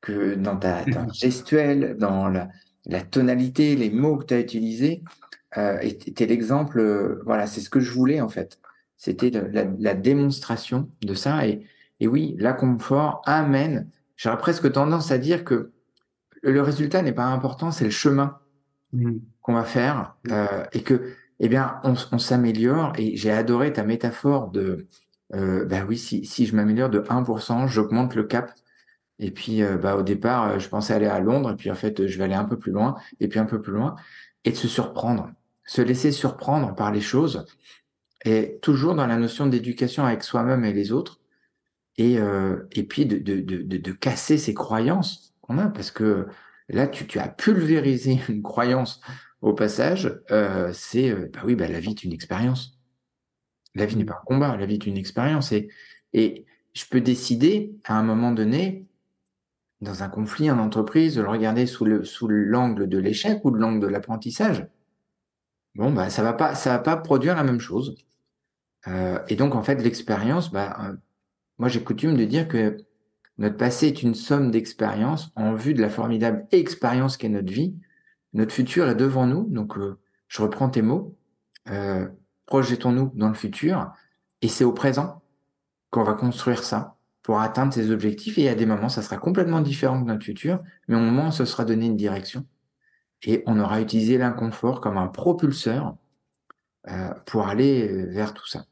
[0.00, 2.48] que dans ta, ta gestuelle, dans la,
[2.86, 5.02] la tonalité, les mots que tu as utilisés,
[5.56, 8.58] euh, était l'exemple, euh, voilà, c'est ce que je voulais en fait.
[8.96, 11.46] C'était la, la, démonstration de ça.
[11.46, 11.66] Et,
[12.00, 15.72] et oui, l'inconfort amène, j'aurais presque tendance à dire que
[16.42, 18.38] le résultat n'est pas important, c'est le chemin
[18.92, 19.16] mmh.
[19.42, 20.32] qu'on va faire mmh.
[20.32, 22.92] euh, et que, eh bien, on, on s'améliore.
[22.96, 24.86] Et j'ai adoré ta métaphore de,
[25.34, 28.52] euh, bah oui, si, si je m'améliore de 1%, j'augmente le cap.
[29.18, 32.06] Et puis, euh, bah, au départ, je pensais aller à Londres, et puis en fait,
[32.06, 33.94] je vais aller un peu plus loin, et puis un peu plus loin,
[34.44, 35.30] et de se surprendre
[35.64, 37.46] se laisser surprendre par les choses,
[38.24, 41.20] et toujours dans la notion d'éducation avec soi-même et les autres,
[41.98, 46.26] et, euh, et puis de, de, de, de, casser ces croyances qu'on a, parce que
[46.68, 49.00] là, tu, tu as pulvérisé une croyance
[49.40, 52.78] au passage, euh, c'est, euh, bah oui, bah, la vie est une expérience.
[53.74, 55.50] La vie n'est pas un combat, la vie est une expérience.
[55.52, 55.68] Et,
[56.12, 56.44] et
[56.74, 58.86] je peux décider, à un moment donné,
[59.82, 63.58] dans un conflit en entreprise, le regarder sous le sous l'angle de l'échec ou de
[63.58, 64.66] l'angle de l'apprentissage
[65.74, 67.96] bon, bah, ça va va pas produire la même chose.
[68.88, 70.96] Euh, et donc, en fait, l'expérience, bah, euh,
[71.58, 72.76] moi, j'ai coutume de dire que
[73.38, 77.76] notre passé est une somme d'expériences en vue de la formidable expérience qu'est notre vie.
[78.34, 79.44] Notre futur est devant nous.
[79.48, 81.16] Donc, euh, je reprends tes mots.
[82.46, 83.92] projetons-nous dans le futur.
[84.42, 85.22] Et c'est au présent
[85.90, 88.38] qu'on va construire ça pour atteindre ces objectifs.
[88.38, 90.60] Et à des moments, ça sera complètement différent que notre futur.
[90.88, 92.46] Mais au moment, ce sera donné une direction
[93.24, 95.96] et on aura utilisé l'inconfort comme un propulseur
[96.88, 98.64] euh, pour aller euh, vers tout ça.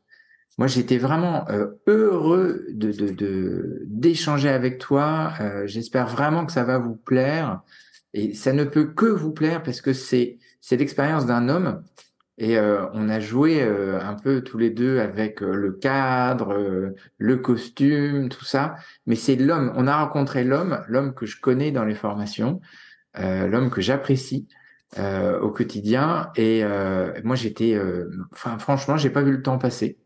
[0.59, 5.32] Moi, j'étais vraiment euh, heureux de d'échanger avec toi.
[5.64, 7.62] J'espère vraiment que ça va vous plaire
[8.12, 11.82] et ça ne peut que vous plaire parce que c'est c'est l'expérience d'un homme
[12.43, 18.47] et on a joué un peu tous les deux avec le cadre, le costume, tout
[18.47, 18.76] ça.
[19.05, 19.74] Mais c'est l'homme.
[19.76, 22.62] On a rencontré l'homme, l'homme que je connais dans les formations,
[23.18, 24.49] euh, l'homme que j'apprécie
[24.99, 26.30] euh, au quotidien.
[26.36, 27.78] Et euh, moi, j'étais,
[28.32, 29.99] enfin, franchement, j'ai pas vu le temps passer.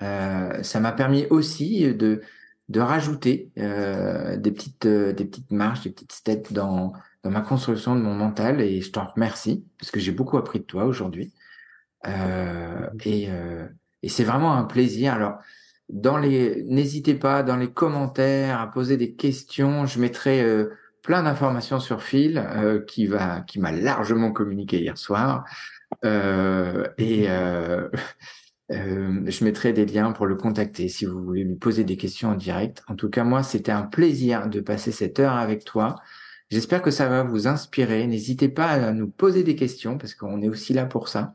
[0.00, 2.22] ça m'a permis aussi de
[2.68, 6.92] de rajouter des petites des petites marches, des petites steps dans
[7.22, 10.60] dans ma construction de mon mental et je t'en remercie parce que j'ai beaucoup appris
[10.60, 11.32] de toi aujourd'hui.
[13.04, 13.28] et
[14.02, 15.14] et c'est vraiment un plaisir.
[15.14, 15.38] Alors
[15.88, 19.86] dans les, n'hésitez pas dans les commentaires à poser des questions.
[19.86, 20.70] Je mettrai euh,
[21.02, 25.44] plein d'informations sur Phil euh, qui va, qui m'a largement communiqué hier soir.
[26.04, 27.26] Euh, et
[28.70, 32.36] je mettrai des liens pour le contacter si vous voulez lui poser des questions en
[32.36, 32.82] direct.
[32.86, 35.96] En tout cas, moi, c'était un plaisir de passer cette heure avec toi.
[36.50, 38.06] J'espère que ça va vous inspirer.
[38.06, 41.32] N'hésitez pas à nous poser des questions parce qu'on est aussi là pour ça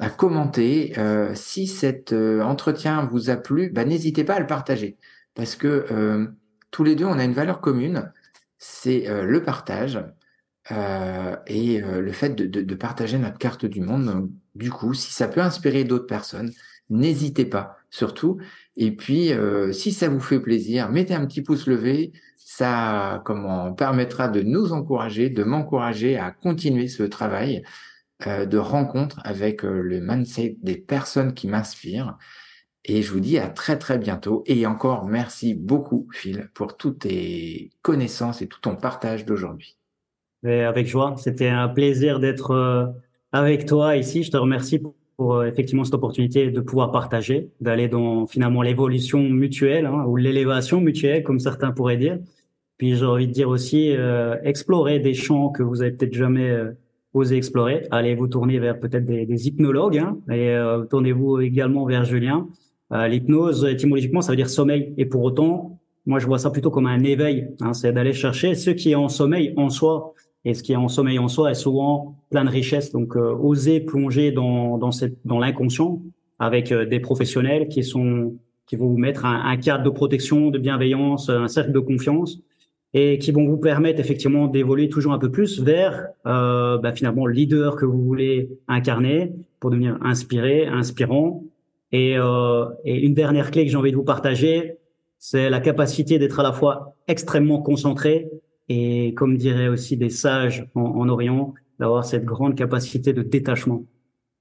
[0.00, 0.94] à commenter.
[0.98, 4.96] Euh, si cet euh, entretien vous a plu, bah, n'hésitez pas à le partager.
[5.34, 6.26] Parce que euh,
[6.70, 8.10] tous les deux, on a une valeur commune,
[8.58, 10.04] c'est le partage
[11.46, 14.30] et le fait de, de, partager notre carte du monde.
[14.54, 16.52] du coup, si ça peut inspirer d'autres personnes,
[16.90, 18.38] n'hésitez pas, surtout.
[18.82, 19.30] Et puis,
[19.72, 22.12] si ça vous fait plaisir, mettez un petit pouce levé.
[22.36, 27.62] Ça comment, permettra de nous encourager, de m'encourager à continuer ce travail
[28.26, 32.18] euh, de rencontres avec euh, le mindset des personnes qui m'inspirent.
[32.84, 34.42] Et je vous dis à très très bientôt.
[34.44, 39.78] Et encore merci beaucoup Phil pour toutes tes connaissances et tout ton partage d'aujourd'hui.
[40.44, 42.86] Avec joie, c'était un plaisir d'être euh,
[43.32, 44.22] avec toi ici.
[44.22, 44.94] Je te remercie pour
[45.46, 51.22] effectivement cette opportunité de pouvoir partager, d'aller dans finalement l'évolution mutuelle hein, ou l'élévation mutuelle,
[51.22, 52.18] comme certains pourraient dire.
[52.78, 53.94] Puis j'ai envie de dire aussi
[54.42, 56.56] explorer des champs que vous avez peut-être jamais
[57.14, 57.86] osez explorer.
[57.90, 62.48] Allez vous tourner vers peut-être des, hypnologues hein, et euh, tournez-vous également vers Julien.
[62.92, 64.94] Euh, L'hypnose, étymologiquement, ça veut dire sommeil.
[64.96, 67.48] Et pour autant, moi, je vois ça plutôt comme un éveil.
[67.60, 70.14] Hein, c'est d'aller chercher ce qui est en sommeil en soi.
[70.44, 72.92] Et ce qui est en sommeil en soi est souvent plein de richesses.
[72.92, 74.90] Donc, euh, oser plonger dans, dans,
[75.24, 76.00] dans l'inconscient
[76.38, 78.34] avec euh, des professionnels qui sont
[78.66, 82.38] qui vont vous mettre un, cadre de protection, de bienveillance, un cercle de confiance
[82.94, 87.26] et qui vont vous permettre effectivement d'évoluer toujours un peu plus vers euh, bah, finalement
[87.26, 91.42] le leader que vous voulez incarner pour devenir inspiré, inspirant.
[91.92, 94.76] Euh, et une dernière clé que j'ai envie de vous partager,
[95.18, 98.30] c'est la capacité d'être à la fois extrêmement concentré
[98.70, 103.84] et, comme diraient aussi des sages en, en Orient, d'avoir cette grande capacité de détachement,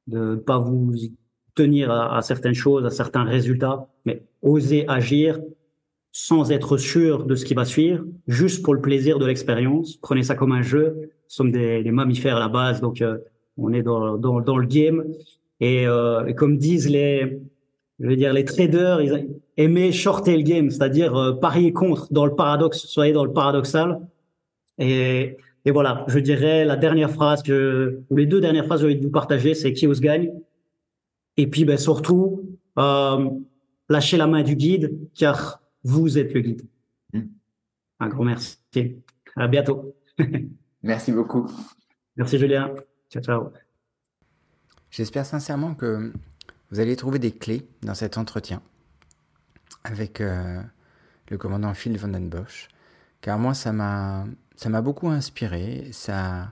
[0.05, 0.93] de ne pas vous
[1.55, 5.39] tenir à, certaines choses, à certains résultats, mais oser agir
[6.11, 9.97] sans être sûr de ce qui va suivre, juste pour le plaisir de l'expérience.
[9.97, 10.95] Prenez ça comme un jeu.
[10.95, 13.17] Nous sommes des, mammifères à la base, donc euh,
[13.57, 15.03] on est dans, le game.
[15.59, 17.39] Et, euh, et, comme disent les,
[17.99, 22.25] je veux dire, les traders, ils aimaient shorter le game, c'est-à-dire euh, parier contre dans
[22.25, 23.99] le paradoxe, soyez dans le paradoxal.
[24.80, 28.88] Et, et voilà, je dirais la dernière phrase que, ou les deux dernières phrases que
[28.88, 30.32] j'ai envie de vous partager, c'est qui ose gagne.
[31.38, 33.30] Et puis, ben, surtout, euh,
[33.89, 36.61] lâchez la main du guide, car vous êtes le guide.
[37.13, 37.27] Hmm.
[37.99, 38.57] Un grand merci.
[39.36, 39.95] À bientôt.
[40.84, 41.49] merci beaucoup.
[42.15, 42.73] Merci Julien.
[43.09, 43.49] Ciao, ciao.
[44.91, 46.11] J'espère sincèrement que
[46.71, 48.61] vous allez trouver des clés dans cet entretien
[49.84, 50.61] avec euh,
[51.29, 52.67] le commandant Phil Vandenbosch,
[53.21, 54.25] car moi ça m'a
[54.59, 56.51] ça m'a beaucoup inspiré, ça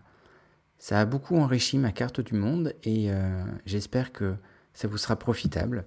[0.80, 4.38] ça a beaucoup enrichi ma carte du monde et euh, j'espère que
[4.74, 5.84] ça vous sera profitable.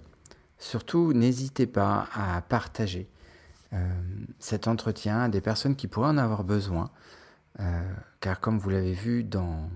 [0.59, 3.09] Surtout, n'hésitez pas à partager
[3.73, 3.89] euh,
[4.37, 6.91] cet entretien à des personnes qui pourraient en avoir besoin.
[7.59, 9.67] Euh, car comme vous l'avez vu dans,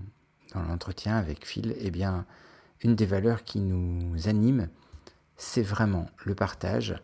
[0.54, 2.26] dans l'entretien avec Phil, eh bien,
[2.80, 4.68] une des valeurs qui nous anime,
[5.36, 6.94] c'est vraiment le partage.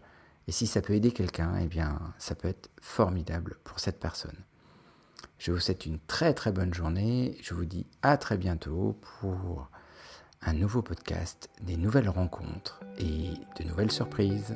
[0.47, 4.37] Et si ça peut aider quelqu'un, eh bien, ça peut être formidable pour cette personne.
[5.43, 7.37] Je vous souhaite une très très bonne journée.
[7.43, 9.69] Je vous dis à très bientôt pour
[10.41, 14.55] un nouveau podcast, des nouvelles rencontres et de nouvelles surprises.